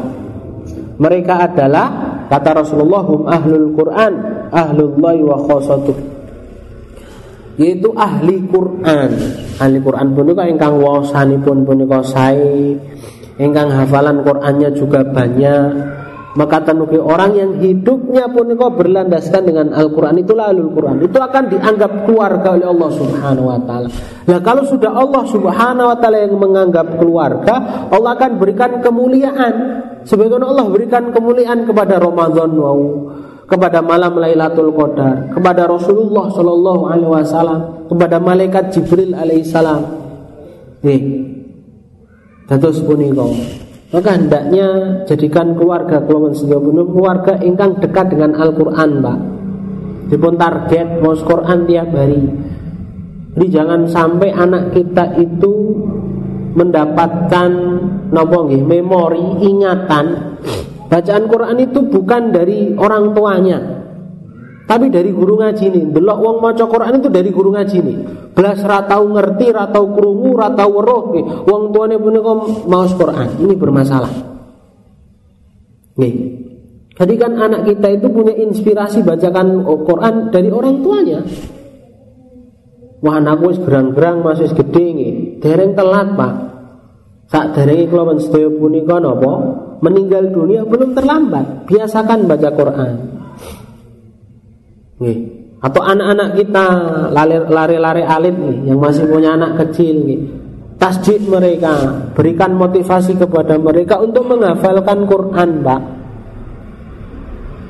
Mereka 1.02 1.34
adalah 1.50 1.86
kata 2.30 2.62
Rasulullah 2.62 3.02
hum 3.02 3.26
ahlul 3.26 3.74
Quran, 3.74 4.12
ahlullahi 4.54 5.20
wa 5.26 5.36
khosatuh. 5.42 6.09
Yaitu 7.58 7.90
ahli 7.96 8.44
Quran. 8.46 9.10
Ahli 9.58 9.78
Quran 9.82 10.12
punika 10.14 10.46
ingkang 10.46 10.78
waosanipun 10.78 11.66
punika 11.66 12.04
sae, 12.04 12.78
ingkang 13.40 13.68
hafalan 13.72 14.22
Qurannya 14.22 14.70
juga 14.76 15.02
banyak 15.02 16.00
maka 16.38 16.62
tenuki 16.62 16.94
orang 16.94 17.34
yang 17.34 17.50
hidupnya 17.58 18.30
pun 18.30 18.54
kau 18.54 18.70
berlandaskan 18.70 19.42
dengan 19.50 19.66
Al-Quran 19.74 20.22
itu 20.22 20.30
lalu 20.30 20.70
Al-Quran 20.70 20.96
itu 21.02 21.18
akan 21.18 21.44
dianggap 21.50 22.06
keluarga 22.06 22.54
oleh 22.54 22.66
Allah 22.70 22.90
Subhanahu 22.94 23.46
Wa 23.50 23.60
Taala. 23.66 23.88
Nah 24.30 24.38
kalau 24.38 24.62
sudah 24.62 24.94
Allah 24.94 25.26
Subhanahu 25.26 25.90
Wa 25.90 25.96
Taala 25.98 26.18
yang 26.22 26.38
menganggap 26.38 26.86
keluarga, 27.02 27.54
Allah 27.90 28.10
akan 28.14 28.30
berikan 28.38 28.78
kemuliaan. 28.78 29.54
Sebagaimana 30.06 30.54
Allah 30.54 30.66
berikan 30.70 31.10
kemuliaan 31.10 31.66
kepada 31.66 31.98
Ramadan 31.98 32.50
wow, 32.54 32.78
kepada 33.50 33.82
malam 33.82 34.14
Lailatul 34.14 34.70
Qadar, 34.70 35.34
kepada 35.34 35.66
Rasulullah 35.66 36.30
Shallallahu 36.30 36.82
Alaihi 36.86 37.10
Wasallam, 37.10 37.60
kepada 37.90 38.22
malaikat 38.22 38.70
Jibril 38.70 39.12
Alaihissalam. 39.12 39.82
Nih, 40.86 41.02
terus 42.46 42.80
punika 42.80 43.26
maka 43.90 44.14
hendaknya 44.14 44.66
jadikan 45.02 45.58
keluarga 45.58 45.98
keluarga 46.06 46.30
sedaya 46.38 46.62
keluarga 46.62 47.32
ingkang 47.42 47.82
dekat 47.82 48.06
dengan 48.14 48.38
Al-Qur'an, 48.38 49.02
Pak. 49.02 49.18
Dipun 50.14 50.34
target 50.38 51.02
mau 51.02 51.14
Quran 51.14 51.58
tiap 51.66 51.90
hari. 51.94 52.22
Jadi 53.34 53.46
jangan 53.50 53.86
sampai 53.86 54.30
anak 54.34 54.74
kita 54.74 55.18
itu 55.18 55.54
mendapatkan 56.54 57.50
nopo 58.10 58.50
nggih 58.50 58.62
memori 58.62 59.22
ingatan 59.42 60.06
bacaan 60.90 61.24
Quran 61.30 61.56
itu 61.62 61.78
bukan 61.86 62.34
dari 62.34 62.74
orang 62.74 63.14
tuanya. 63.14 63.58
Tapi 64.66 64.86
dari 64.86 65.10
guru 65.10 65.38
ngaji 65.38 65.66
nih. 65.66 65.84
Delok 65.90 66.18
wong 66.22 66.36
maca 66.38 66.66
Quran 66.66 67.02
itu 67.02 67.08
dari 67.10 67.30
guru 67.30 67.50
ngaji 67.54 67.78
nih. 67.82 67.98
Belas 68.34 68.62
ratau 68.62 69.02
ngerti 69.10 69.50
ratau 69.50 69.94
krungu 69.94 70.34
ratau 70.38 70.68
weruh. 70.70 71.04
Nih 71.14 71.24
wong 71.46 71.74
tuane 71.74 71.98
punika 71.98 72.32
maos 72.70 72.94
Quran. 72.94 73.38
Ini 73.38 73.54
bermasalah. 73.58 74.14
Nih 75.98 76.14
jadi 77.00 77.14
kan 77.16 77.32
anak 77.32 77.64
kita 77.64 77.96
itu 77.96 78.12
punya 78.12 78.36
inspirasi 78.36 79.00
bacakan 79.00 79.64
Quran 79.64 80.28
dari 80.28 80.52
orang 80.52 80.84
tuanya. 80.84 81.24
Wah 83.00 83.16
anakku 83.16 83.56
wis 83.56 83.58
gerang-gerang 83.64 84.20
masih 84.20 84.52
gede 84.52 84.86
nih 84.92 85.12
dereng 85.40 85.72
telat 85.72 86.12
pak. 86.12 86.34
Saat 87.32 87.56
dereng 87.56 87.88
kelawan 87.88 88.20
sedaya 88.20 88.52
punika 88.52 89.00
napa 89.00 89.32
meninggal 89.80 90.28
dunia 90.28 90.62
belum 90.64 90.92
terlambat 90.92 91.68
biasakan 91.68 92.28
baca 92.28 92.48
Quran 92.52 92.92
Nih. 95.00 95.18
Atau 95.60 95.80
anak-anak 95.84 96.40
kita 96.40 96.64
lari-lari 97.12 98.04
alit 98.04 98.32
nih, 98.32 98.72
yang 98.72 98.80
masih 98.80 99.04
punya 99.08 99.36
anak 99.36 99.60
kecil 99.60 100.08
nih. 100.08 100.20
Tasjid 100.80 101.28
mereka, 101.28 101.72
berikan 102.16 102.56
motivasi 102.56 103.20
kepada 103.20 103.60
mereka 103.60 104.00
untuk 104.00 104.24
menghafalkan 104.24 105.04
Quran, 105.04 105.60
Pak. 105.60 105.80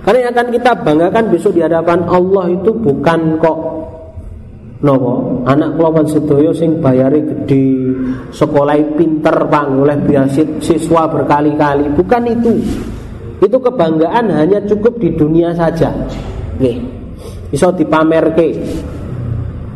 Karena 0.06 0.18
yang 0.22 0.32
akan 0.38 0.48
kita 0.54 0.70
banggakan 0.86 1.24
besok 1.34 1.52
di 1.58 1.62
hadapan 1.66 2.06
Allah 2.06 2.46
itu 2.54 2.70
bukan 2.70 3.42
kok 3.42 3.58
nopo 4.80 5.44
anak 5.44 5.76
kelawan 5.76 6.08
sedoyo 6.08 6.56
sing 6.56 6.80
bayari 6.80 7.20
gede 7.20 7.89
sekolah 8.30 8.76
pinter 8.96 9.36
pak. 9.46 9.64
Oleh 9.70 9.98
biasa 9.98 10.62
siswa 10.62 11.06
berkali-kali. 11.10 11.90
Bukan 11.94 12.22
itu. 12.30 12.54
Itu 13.40 13.56
kebanggaan 13.56 14.28
hanya 14.32 14.60
cukup 14.68 15.00
di 15.00 15.12
dunia 15.16 15.52
saja. 15.56 15.90
Nih 16.60 16.76
bisa 17.50 17.72
dipamerke. 17.74 18.56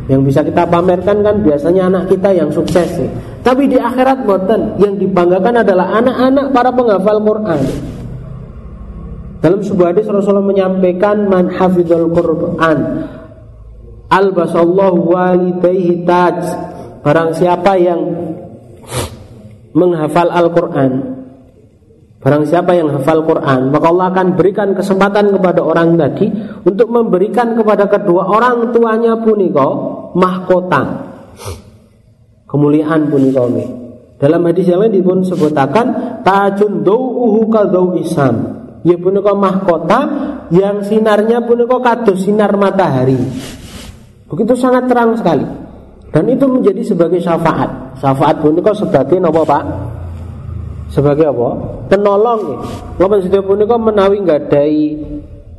Yang 0.05 0.21
bisa 0.29 0.39
kita 0.45 0.69
pamerkan 0.69 1.25
kan 1.25 1.35
biasanya 1.41 1.89
anak 1.89 2.13
kita 2.13 2.29
yang 2.29 2.49
sukses. 2.53 2.85
Sih. 2.93 3.09
Tapi 3.41 3.65
di 3.65 3.77
akhirat 3.81 4.21
boten. 4.23 4.77
Yang 4.77 5.05
dibanggakan 5.07 5.65
adalah 5.65 5.97
anak-anak 5.97 6.45
para 6.53 6.69
penghafal 6.69 7.19
Quran. 7.25 7.61
Dalam 9.41 9.61
sebuah 9.61 9.93
hadis 9.93 10.09
Rasulullah 10.09 10.45
menyampaikan 10.45 11.29
man 11.29 11.53
hafizul 11.53 12.09
Quran 12.09 13.05
albasallahu 14.09 15.11
walidayhi 15.11 16.05
taj. 16.05 16.39
Barang 17.05 17.37
siapa 17.37 17.77
yang 17.77 18.01
menghafal 19.77 20.33
Al-Qur'an 20.33 21.15
Barang 22.25 22.41
siapa 22.41 22.73
yang 22.73 22.89
hafal 22.89 23.21
Quran, 23.21 23.69
maka 23.69 23.85
Allah 23.85 24.09
akan 24.09 24.33
berikan 24.33 24.73
kesempatan 24.73 25.29
kepada 25.29 25.61
orang 25.61 25.93
tadi 25.93 26.25
untuk 26.65 26.89
memberikan 26.89 27.53
kepada 27.53 27.85
kedua 27.85 28.25
orang 28.25 28.73
tuanya 28.73 29.13
puniko 29.21 29.69
mahkota. 30.17 31.05
Kemuliaan 32.49 33.13
puniko. 33.13 33.45
Dalam 34.17 34.41
hadis 34.41 34.65
yang 34.65 34.81
lain 34.81 35.05
pun 35.05 35.21
sebutakan 35.21 36.17
tajun 36.25 36.81
dau'uhu 36.81 37.45
kadau 37.53 37.93
isam. 38.01 38.57
Ya 38.81 38.97
puniko 38.97 39.37
mahkota 39.37 39.99
yang 40.49 40.81
sinarnya 40.81 41.45
puniko 41.45 41.77
kados 41.77 42.25
sinar 42.25 42.57
matahari. 42.57 43.21
Begitu 44.25 44.57
sangat 44.57 44.89
terang 44.89 45.13
sekali. 45.13 45.64
Dan 46.15 46.31
itu 46.31 46.47
menjadi 46.47 46.79
sebagai 46.79 47.19
syafaat. 47.19 47.99
Syafaat 47.99 48.39
puniko 48.39 48.71
sebagai 48.71 49.19
nopo 49.19 49.43
Pak? 49.43 49.63
sebagai 50.95 51.27
apa? 51.27 51.49
Penolong. 51.91 52.41
Lawan 53.01 53.19
situ 53.19 53.43
punika 53.43 53.75
menawi 53.75 54.23
nggadahi 54.23 54.83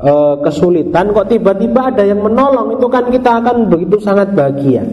e, 0.01 0.13
kesulitan 0.41 1.13
kok 1.13 1.29
tiba-tiba 1.29 1.93
ada 1.93 2.03
yang 2.09 2.25
menolong 2.25 2.73
itu 2.81 2.87
kan 2.89 3.05
kita 3.13 3.45
akan 3.45 3.69
begitu 3.69 4.01
sangat 4.01 4.33
bahagia. 4.33 4.87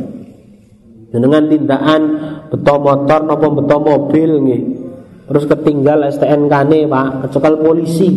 Dengan 1.14 1.46
tindakan 1.46 2.02
beto 2.50 2.76
motor 2.82 3.20
nopo 3.24 3.48
beto 3.62 3.78
mobil 3.80 4.32
nih. 4.44 4.62
Terus 5.24 5.48
ketinggal 5.48 6.04
STNK 6.12 6.54
nih 6.68 6.84
Pak, 6.90 7.08
kecekal 7.28 7.64
polisi. 7.64 8.12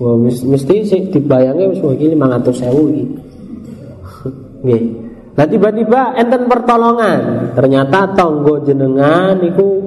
Wah, 0.00 0.16
mesti 0.18 0.74
sih 0.82 1.00
dibayangnya 1.12 1.70
wis 1.70 1.78
500.000 1.84 2.72
iki. 2.72 3.04
Nggih. 4.64 4.82
Nah 5.30 5.46
tiba-tiba 5.46 6.18
enten 6.18 6.50
pertolongan. 6.50 7.52
Ternyata 7.54 8.12
tonggo 8.18 8.60
jenengan 8.66 9.38
itu 9.38 9.86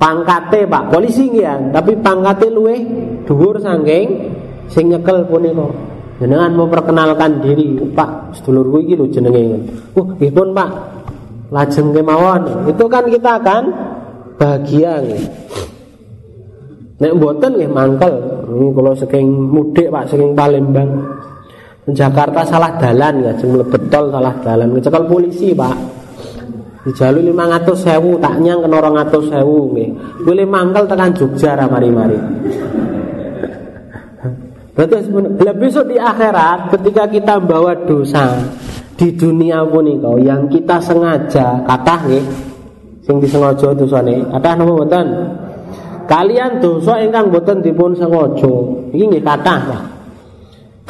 pangkate 0.00 0.64
Pak. 0.64 0.88
Polisi 0.88 1.28
ya 1.36 1.60
tapi 1.70 2.00
pangkate 2.00 2.48
luwe 2.48 2.76
dhuwur 3.28 3.60
saking 3.60 4.32
sing 4.72 4.88
nyekel 4.88 5.28
punika 5.28 5.68
jenengan 6.16 6.52
memperkenalkan 6.56 7.44
diri. 7.44 7.76
Pak 7.92 8.40
sedulurku 8.40 8.80
iki 8.80 8.94
lho 8.96 9.06
jenenge. 9.12 9.44
Uh 9.96 10.06
nggih 10.16 10.32
pun 10.32 10.56
Pak. 10.56 10.70
Lajeng 11.50 11.90
kemawon. 11.92 12.70
Itu 12.70 12.86
kan 12.86 13.04
kita 13.10 13.42
akan 13.42 13.62
bahagia 14.40 15.02
nggih. 15.04 15.24
Nek 17.00 17.12
mboten 17.16 17.50
nggih 17.56 17.70
mangkel. 17.72 18.14
Kalau 18.48 18.92
saking 18.96 19.28
mudik 19.28 19.92
Pak 19.92 20.08
saking 20.08 20.32
Palembang 20.34 20.90
Jakarta 21.92 22.44
salah 22.46 22.76
dalan 22.78 23.14
ya. 23.24 23.32
Jeng 23.38 23.56
tol 23.90 24.04
salah 24.10 24.34
dalan. 24.42 24.74
Kecekel 24.76 25.04
polisi 25.06 25.54
Pak. 25.54 25.76
Dijalui 26.80 27.28
lima 27.28 27.44
ratus 27.44 27.84
sewu 27.84 28.16
tak 28.16 28.40
nyang 28.40 28.64
orang 28.64 29.04
ratus 29.04 29.28
sewu 29.28 29.68
nggih. 29.76 29.90
Boleh 30.24 30.48
tekan 30.88 31.12
Jogja 31.12 31.52
mari-mari. 31.68 32.16
Berarti 34.72 35.12
besok 35.60 35.92
di 35.92 36.00
akhirat 36.00 36.72
ketika 36.72 37.04
kita 37.04 37.36
bawa 37.36 37.84
dosa 37.84 38.32
di 38.96 39.12
dunia 39.12 39.60
pun 39.68 39.84
kau 40.00 40.16
yang 40.16 40.48
kita 40.48 40.80
sengaja 40.80 41.60
kata 41.68 41.96
nih 42.08 42.24
sing 43.04 43.20
disengaja 43.20 43.76
dosane 43.76 44.24
kata 44.32 44.48
nama 44.56 44.72
mboten? 44.72 45.06
Kalian 46.08 46.64
dosa 46.64 46.96
ingkang 47.04 47.28
boten 47.28 47.60
dipun 47.60 47.92
sengaja. 47.92 48.52
Iki 48.88 49.04
nggih 49.04 49.20
kata 49.20 49.54
Pak 49.68 49.82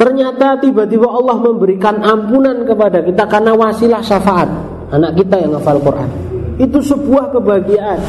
ternyata 0.01 0.57
tiba-tiba 0.57 1.05
Allah 1.05 1.37
memberikan 1.37 2.01
ampunan 2.01 2.65
kepada 2.65 3.05
kita 3.05 3.29
karena 3.29 3.53
wasilah 3.53 4.01
syafaat 4.01 4.49
anak 4.89 5.13
kita 5.21 5.37
yang 5.37 5.53
hafal 5.53 5.77
Quran. 5.77 6.09
Itu 6.57 6.81
sebuah 6.81 7.29
kebahagiaan. 7.37 7.99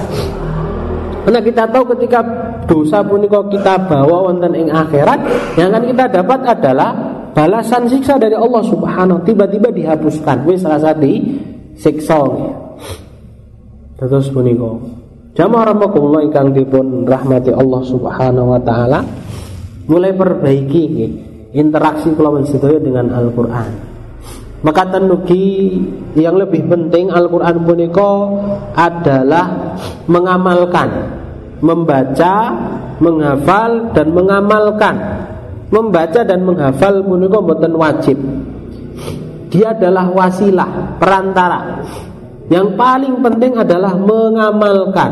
Karena 1.22 1.38
kita 1.38 1.62
tahu 1.70 1.94
ketika 1.94 2.18
dosa 2.66 2.98
pun 3.04 3.22
kita 3.22 3.78
bawa 3.86 4.32
wonten 4.32 4.52
ing 4.58 4.68
akhirat, 4.72 5.20
yang 5.54 5.70
akan 5.70 5.84
kita 5.94 6.04
dapat 6.10 6.40
adalah 6.48 6.90
balasan 7.30 7.86
siksa 7.86 8.18
dari 8.18 8.34
Allah 8.34 8.64
Subhanahu 8.66 9.22
tiba-tiba 9.22 9.70
dihapuskan. 9.70 10.42
Wis 10.48 10.66
rasa 10.66 10.90
di 10.98 11.22
siksa. 11.78 12.18
Terus 14.02 14.26
punika. 14.34 14.82
Jamaah 15.32 15.72
rahimakumullah 15.72 16.26
ingkang 16.26 16.52
dipun 16.52 17.06
rahmati 17.06 17.54
Allah 17.54 17.82
Subhanahu 17.86 18.52
wa 18.52 18.60
taala 18.60 19.00
mulai 19.88 20.12
perbaiki 20.12 20.84
interaksi 21.52 22.12
kula 22.16 22.42
sedaya 22.48 22.80
dengan 22.80 23.12
Al-Qur'an. 23.12 23.92
Maka 24.62 24.94
tenugi 24.94 25.74
yang 26.14 26.38
lebih 26.38 26.70
penting 26.70 27.10
Al-Quran 27.10 27.66
puniko 27.66 28.38
adalah 28.78 29.74
mengamalkan 30.06 31.18
Membaca, 31.62 32.50
menghafal, 32.98 33.94
dan 33.94 34.10
mengamalkan. 34.10 34.98
Membaca 35.70 36.26
dan 36.26 36.42
menghafal 36.42 37.06
puniko 37.06 37.38
bukan 37.38 37.78
wajib. 37.78 38.18
Dia 39.46 39.70
adalah 39.70 40.10
wasilah, 40.10 40.98
perantara. 40.98 41.86
Yang 42.50 42.74
paling 42.74 43.14
penting 43.22 43.62
adalah 43.62 43.94
mengamalkan. 43.94 45.10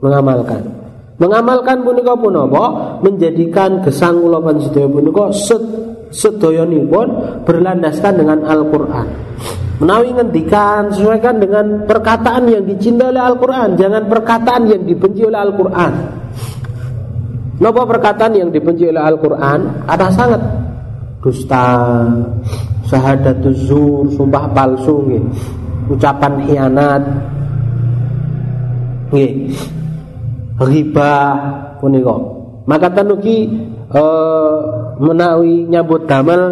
Mengamalkan 0.00 0.87
Mengamalkan 1.18 1.82
punika 1.82 2.14
pun 2.14 2.30
apa? 2.30 2.64
Menjadikan 3.02 3.82
gesang 3.82 4.22
kula 4.22 4.38
panjenengan 4.38 4.86
punika 4.86 5.24
sedoyonipun 6.14 7.06
berlandaskan 7.42 8.22
dengan 8.22 8.38
Al-Qur'an. 8.46 9.06
Menawi 9.82 10.14
ngendikan 10.14 10.90
sesuaikan 10.94 11.38
dengan 11.38 11.86
perkataan 11.86 12.50
yang 12.50 12.66
dicintai 12.66 13.14
oleh 13.14 13.22
Al-Qur'an, 13.22 13.78
jangan 13.78 14.10
perkataan 14.10 14.66
yang 14.70 14.82
dibenci 14.86 15.22
oleh 15.26 15.38
Al-Qur'an. 15.38 15.92
Napa 17.58 17.82
perkataan 17.82 18.32
yang 18.38 18.50
dibenci 18.54 18.86
oleh 18.86 19.02
Al-Qur'an? 19.02 19.86
Ada 19.90 20.06
sangat 20.14 20.42
dusta, 21.18 22.06
syahadatuz 22.86 23.58
zur, 23.66 24.06
sumpah 24.14 24.46
palsu 24.54 25.02
nggih. 25.02 25.24
Ucapan 25.90 26.32
khianat. 26.46 27.02
Nggih 29.10 29.30
riba 30.62 31.12
punika. 31.78 32.16
Maka 32.68 32.92
tanuki 32.92 33.48
e, 33.88 34.02
menawi 35.00 35.64
nyambut 35.70 36.04
damel 36.04 36.42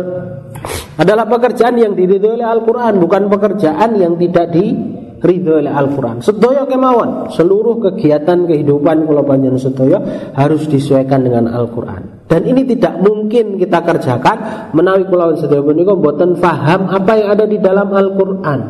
adalah 0.96 1.28
pekerjaan 1.28 1.76
yang 1.76 1.92
diridhoi 1.92 2.40
oleh 2.40 2.48
Al-Qur'an 2.48 2.96
bukan 2.96 3.28
pekerjaan 3.28 4.00
yang 4.00 4.16
tidak 4.16 4.48
diridhoi 4.48 5.66
oleh 5.66 5.72
Al-Qur'an. 5.74 6.24
Sedaya 6.24 6.64
kemauan 6.64 7.28
seluruh 7.36 7.76
kegiatan 7.84 8.48
kehidupan 8.48 9.04
kula 9.04 9.20
panjenengan 9.28 9.60
sedaya 9.60 9.98
harus 10.32 10.64
disesuaikan 10.64 11.20
dengan 11.20 11.52
Al-Qur'an. 11.52 12.24
Dan 12.26 12.48
ini 12.48 12.64
tidak 12.64 12.96
mungkin 13.04 13.60
kita 13.60 13.84
kerjakan 13.84 14.36
menawi 14.72 15.04
kula 15.04 15.36
sedaya 15.36 15.60
punika 15.60 15.92
mboten 15.92 16.40
paham 16.40 16.88
apa 16.88 17.12
yang 17.12 17.28
ada 17.36 17.44
di 17.44 17.60
dalam 17.60 17.92
Al-Qur'an. 17.92 18.60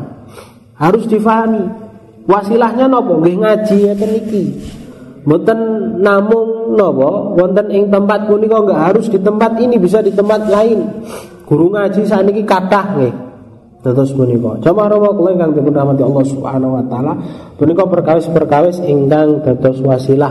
Harus 0.77 1.07
difahami. 1.07 1.87
Wasilahnya 2.27 2.91
nopo? 2.91 3.23
Nggih 3.23 3.39
ngaji 3.39 3.77
ya 3.87 3.95
iki 3.95 4.45
Mboten 5.27 5.59
namung 6.07 6.79
nopo 6.79 7.35
wonten 7.35 7.67
ing 7.75 7.91
tempat 7.91 8.31
punika 8.31 8.63
enggak 8.63 8.81
harus 8.95 9.11
di 9.11 9.19
tempat 9.19 9.59
ini 9.59 9.75
bisa 9.75 9.99
di 9.99 10.15
tempat 10.15 10.47
lain. 10.47 10.87
Guru 11.43 11.75
ngaji 11.75 12.07
saniki 12.07 12.47
kathah 12.47 12.95
nggih. 12.95 13.15
Terus 13.83 14.15
punika. 14.15 14.63
Jamaah 14.63 14.95
rawa 14.95 15.11
kula 15.19 15.35
ingkang 15.35 15.59
dipun 15.59 15.75
Allah 15.75 16.25
Subhanahu 16.27 16.79
wa 16.79 16.85
taala, 16.87 17.13
punika 17.59 17.83
perkawis-perkawis 17.87 18.83
ingkang 18.87 19.43
dados 19.43 19.83
wasilah 19.83 20.31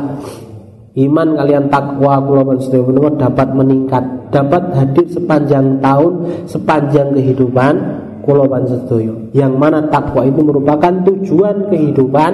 iman 0.95 1.27
kalian 1.43 1.67
takwa 1.67 2.23
kula 2.23 2.47
panjenengan 2.47 3.19
dapat 3.19 3.47
meningkat, 3.51 4.03
dapat 4.31 4.63
hadir 4.79 5.07
sepanjang 5.11 5.83
tahun, 5.83 6.13
sepanjang 6.47 7.11
kehidupan 7.11 7.73
kula 8.23 8.47
panjenengan. 8.47 9.27
Yang 9.35 9.53
mana 9.59 9.91
takwa 9.91 10.23
itu 10.23 10.39
merupakan 10.39 11.03
tujuan 11.03 11.67
kehidupan 11.67 12.31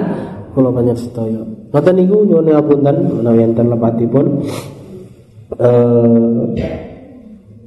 kula 0.54 0.70
sedaya. 0.94 1.42
Ngoten 1.72 1.94
niku 1.96 2.28
nyuwun 2.28 2.52
apunten 2.52 2.96
menawi 3.16 3.48
enten 3.48 3.72
lepatipun 3.72 4.44
eh 5.56 6.72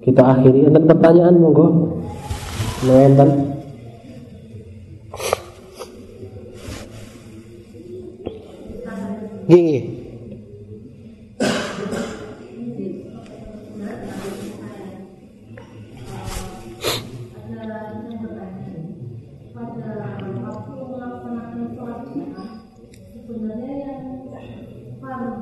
kita 0.05 0.21
akhiri 0.21 0.69
enten 0.69 0.85
pertanyaan 0.85 1.41
monggo. 1.41 1.97
Menawi 2.85 3.03
enten. 3.09 3.29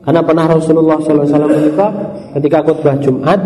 Karena 0.00 0.20
pernah 0.24 0.48
Rasulullah 0.48 0.96
SAW 0.96 1.28
ketika 1.28 1.86
ketika 2.40 2.58
khutbah 2.64 2.96
Jumat 3.04 3.40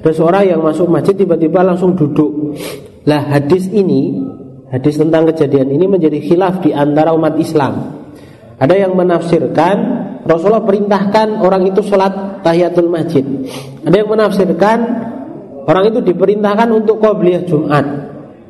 ada 0.00 0.10
seorang 0.16 0.48
yang 0.48 0.60
masuk 0.64 0.88
masjid 0.88 1.12
tiba-tiba 1.12 1.60
langsung 1.60 1.92
duduk. 1.92 2.56
Lah 3.04 3.20
hadis 3.36 3.68
ini, 3.68 4.16
hadis 4.72 4.96
tentang 4.96 5.28
kejadian 5.28 5.68
ini 5.68 5.84
menjadi 5.84 6.16
khilaf 6.24 6.64
di 6.64 6.72
antara 6.72 7.12
umat 7.12 7.36
Islam. 7.36 8.00
Ada 8.56 8.76
yang 8.76 8.96
menafsirkan 8.96 9.76
Rasulullah 10.24 10.64
perintahkan 10.64 11.44
orang 11.44 11.68
itu 11.68 11.84
sholat 11.84 12.40
tahiyatul 12.40 12.88
masjid. 12.88 13.24
Ada 13.84 14.04
yang 14.04 14.08
menafsirkan 14.08 14.78
orang 15.68 15.92
itu 15.92 16.00
diperintahkan 16.00 16.68
untuk 16.72 16.96
qobliyah 17.00 17.44
Jumat. 17.44 17.84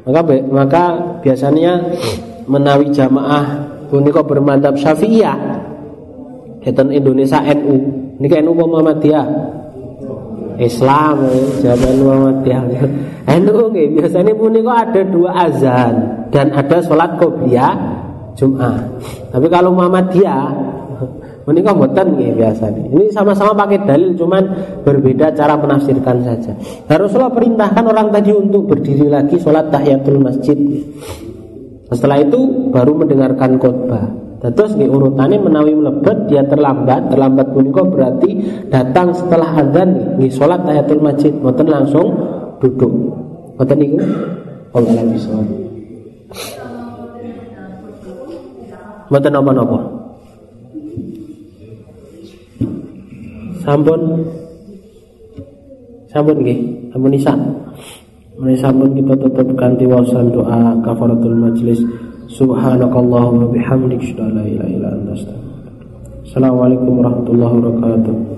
Maka 0.07 0.21
maka 0.51 0.85
biasanya 1.23 1.99
menawi 2.47 2.95
jamaah 2.95 3.75
punika 3.91 4.23
bermadhab 4.23 4.79
Syafi'iyah. 4.79 5.50
Eten 6.61 6.89
Indonesia 6.93 7.41
NU. 7.41 7.77
Niki 8.21 8.37
NU 8.45 8.53
Muhammadiyah. 8.53 9.27
Islam 10.61 11.25
zaman 11.65 11.95
Muhammadiyah. 12.05 12.63
NU 13.41 13.57
nggih 13.73 13.87
biasanya 13.97 14.33
punika 14.37 14.73
ada 14.85 15.03
dua 15.09 15.31
azan 15.49 15.95
dan 16.29 16.53
ada 16.53 16.85
sholat 16.85 17.17
qobliyah 17.17 17.75
Jumat. 18.37 18.85
Tapi 19.33 19.47
kalau 19.49 19.73
Muhammadiyah 19.73 20.49
Menikah 21.49 21.73
mboten 21.73 22.21
biasa 22.21 22.69
Ini 22.71 23.11
sama-sama 23.11 23.57
pakai 23.57 23.83
dalil 23.89 24.13
cuman 24.15 24.43
berbeda 24.85 25.33
cara 25.33 25.57
menafsirkan 25.57 26.23
saja. 26.23 26.53
Nah, 26.87 26.97
Rasulullah 27.01 27.33
perintahkan 27.33 27.85
orang 27.89 28.13
tadi 28.13 28.31
untuk 28.31 28.69
berdiri 28.69 29.09
lagi 29.09 29.41
sholat 29.41 29.73
tahiyatul 29.73 30.21
masjid. 30.21 30.55
Setelah 31.91 32.23
itu 32.23 32.71
baru 32.71 32.93
mendengarkan 32.95 33.59
khutbah. 33.59 34.30
Terus 34.41 34.73
nih 34.81 34.89
urutannya 34.89 35.37
menawi 35.37 35.77
melebet 35.77 36.33
dia 36.33 36.41
terlambat, 36.49 37.13
terlambat 37.13 37.53
punika 37.53 37.85
berarti 37.85 38.41
datang 38.73 39.13
setelah 39.13 39.61
azan 39.61 40.17
nih 40.17 40.33
sholat 40.33 40.65
tahiyatul 40.65 41.05
masjid, 41.05 41.33
mboten 41.37 41.69
langsung 41.69 42.07
duduk. 42.57 42.93
Mboten 43.61 43.77
niku? 43.77 44.01
Allah 44.73 45.05
bisa. 45.13 45.33
Mboten 49.13 49.33
napa-napa. 49.37 50.01
sampun. 53.61 54.01
Sampun 56.11 56.37
nggih. 56.43 56.59
Sampun 56.91 57.13
isa 57.15 57.35
Mari 58.41 58.57
sampun 58.57 58.97
kita 58.97 59.15
tutup 59.21 59.53
ganti 59.53 59.85
wawasan 59.85 60.33
doa 60.33 60.73
kafaratul 60.81 61.37
majlis 61.37 61.85
subhanakallahumma 62.31 63.51
bihamdik 63.51 64.15
la 64.15 64.43
ilaha 64.47 64.71
illa 64.71 64.89
anta 64.95 65.35
Assalamualaikum 66.23 67.03
warahmatullahi 67.03 67.55
wabarakatuh 67.59 68.30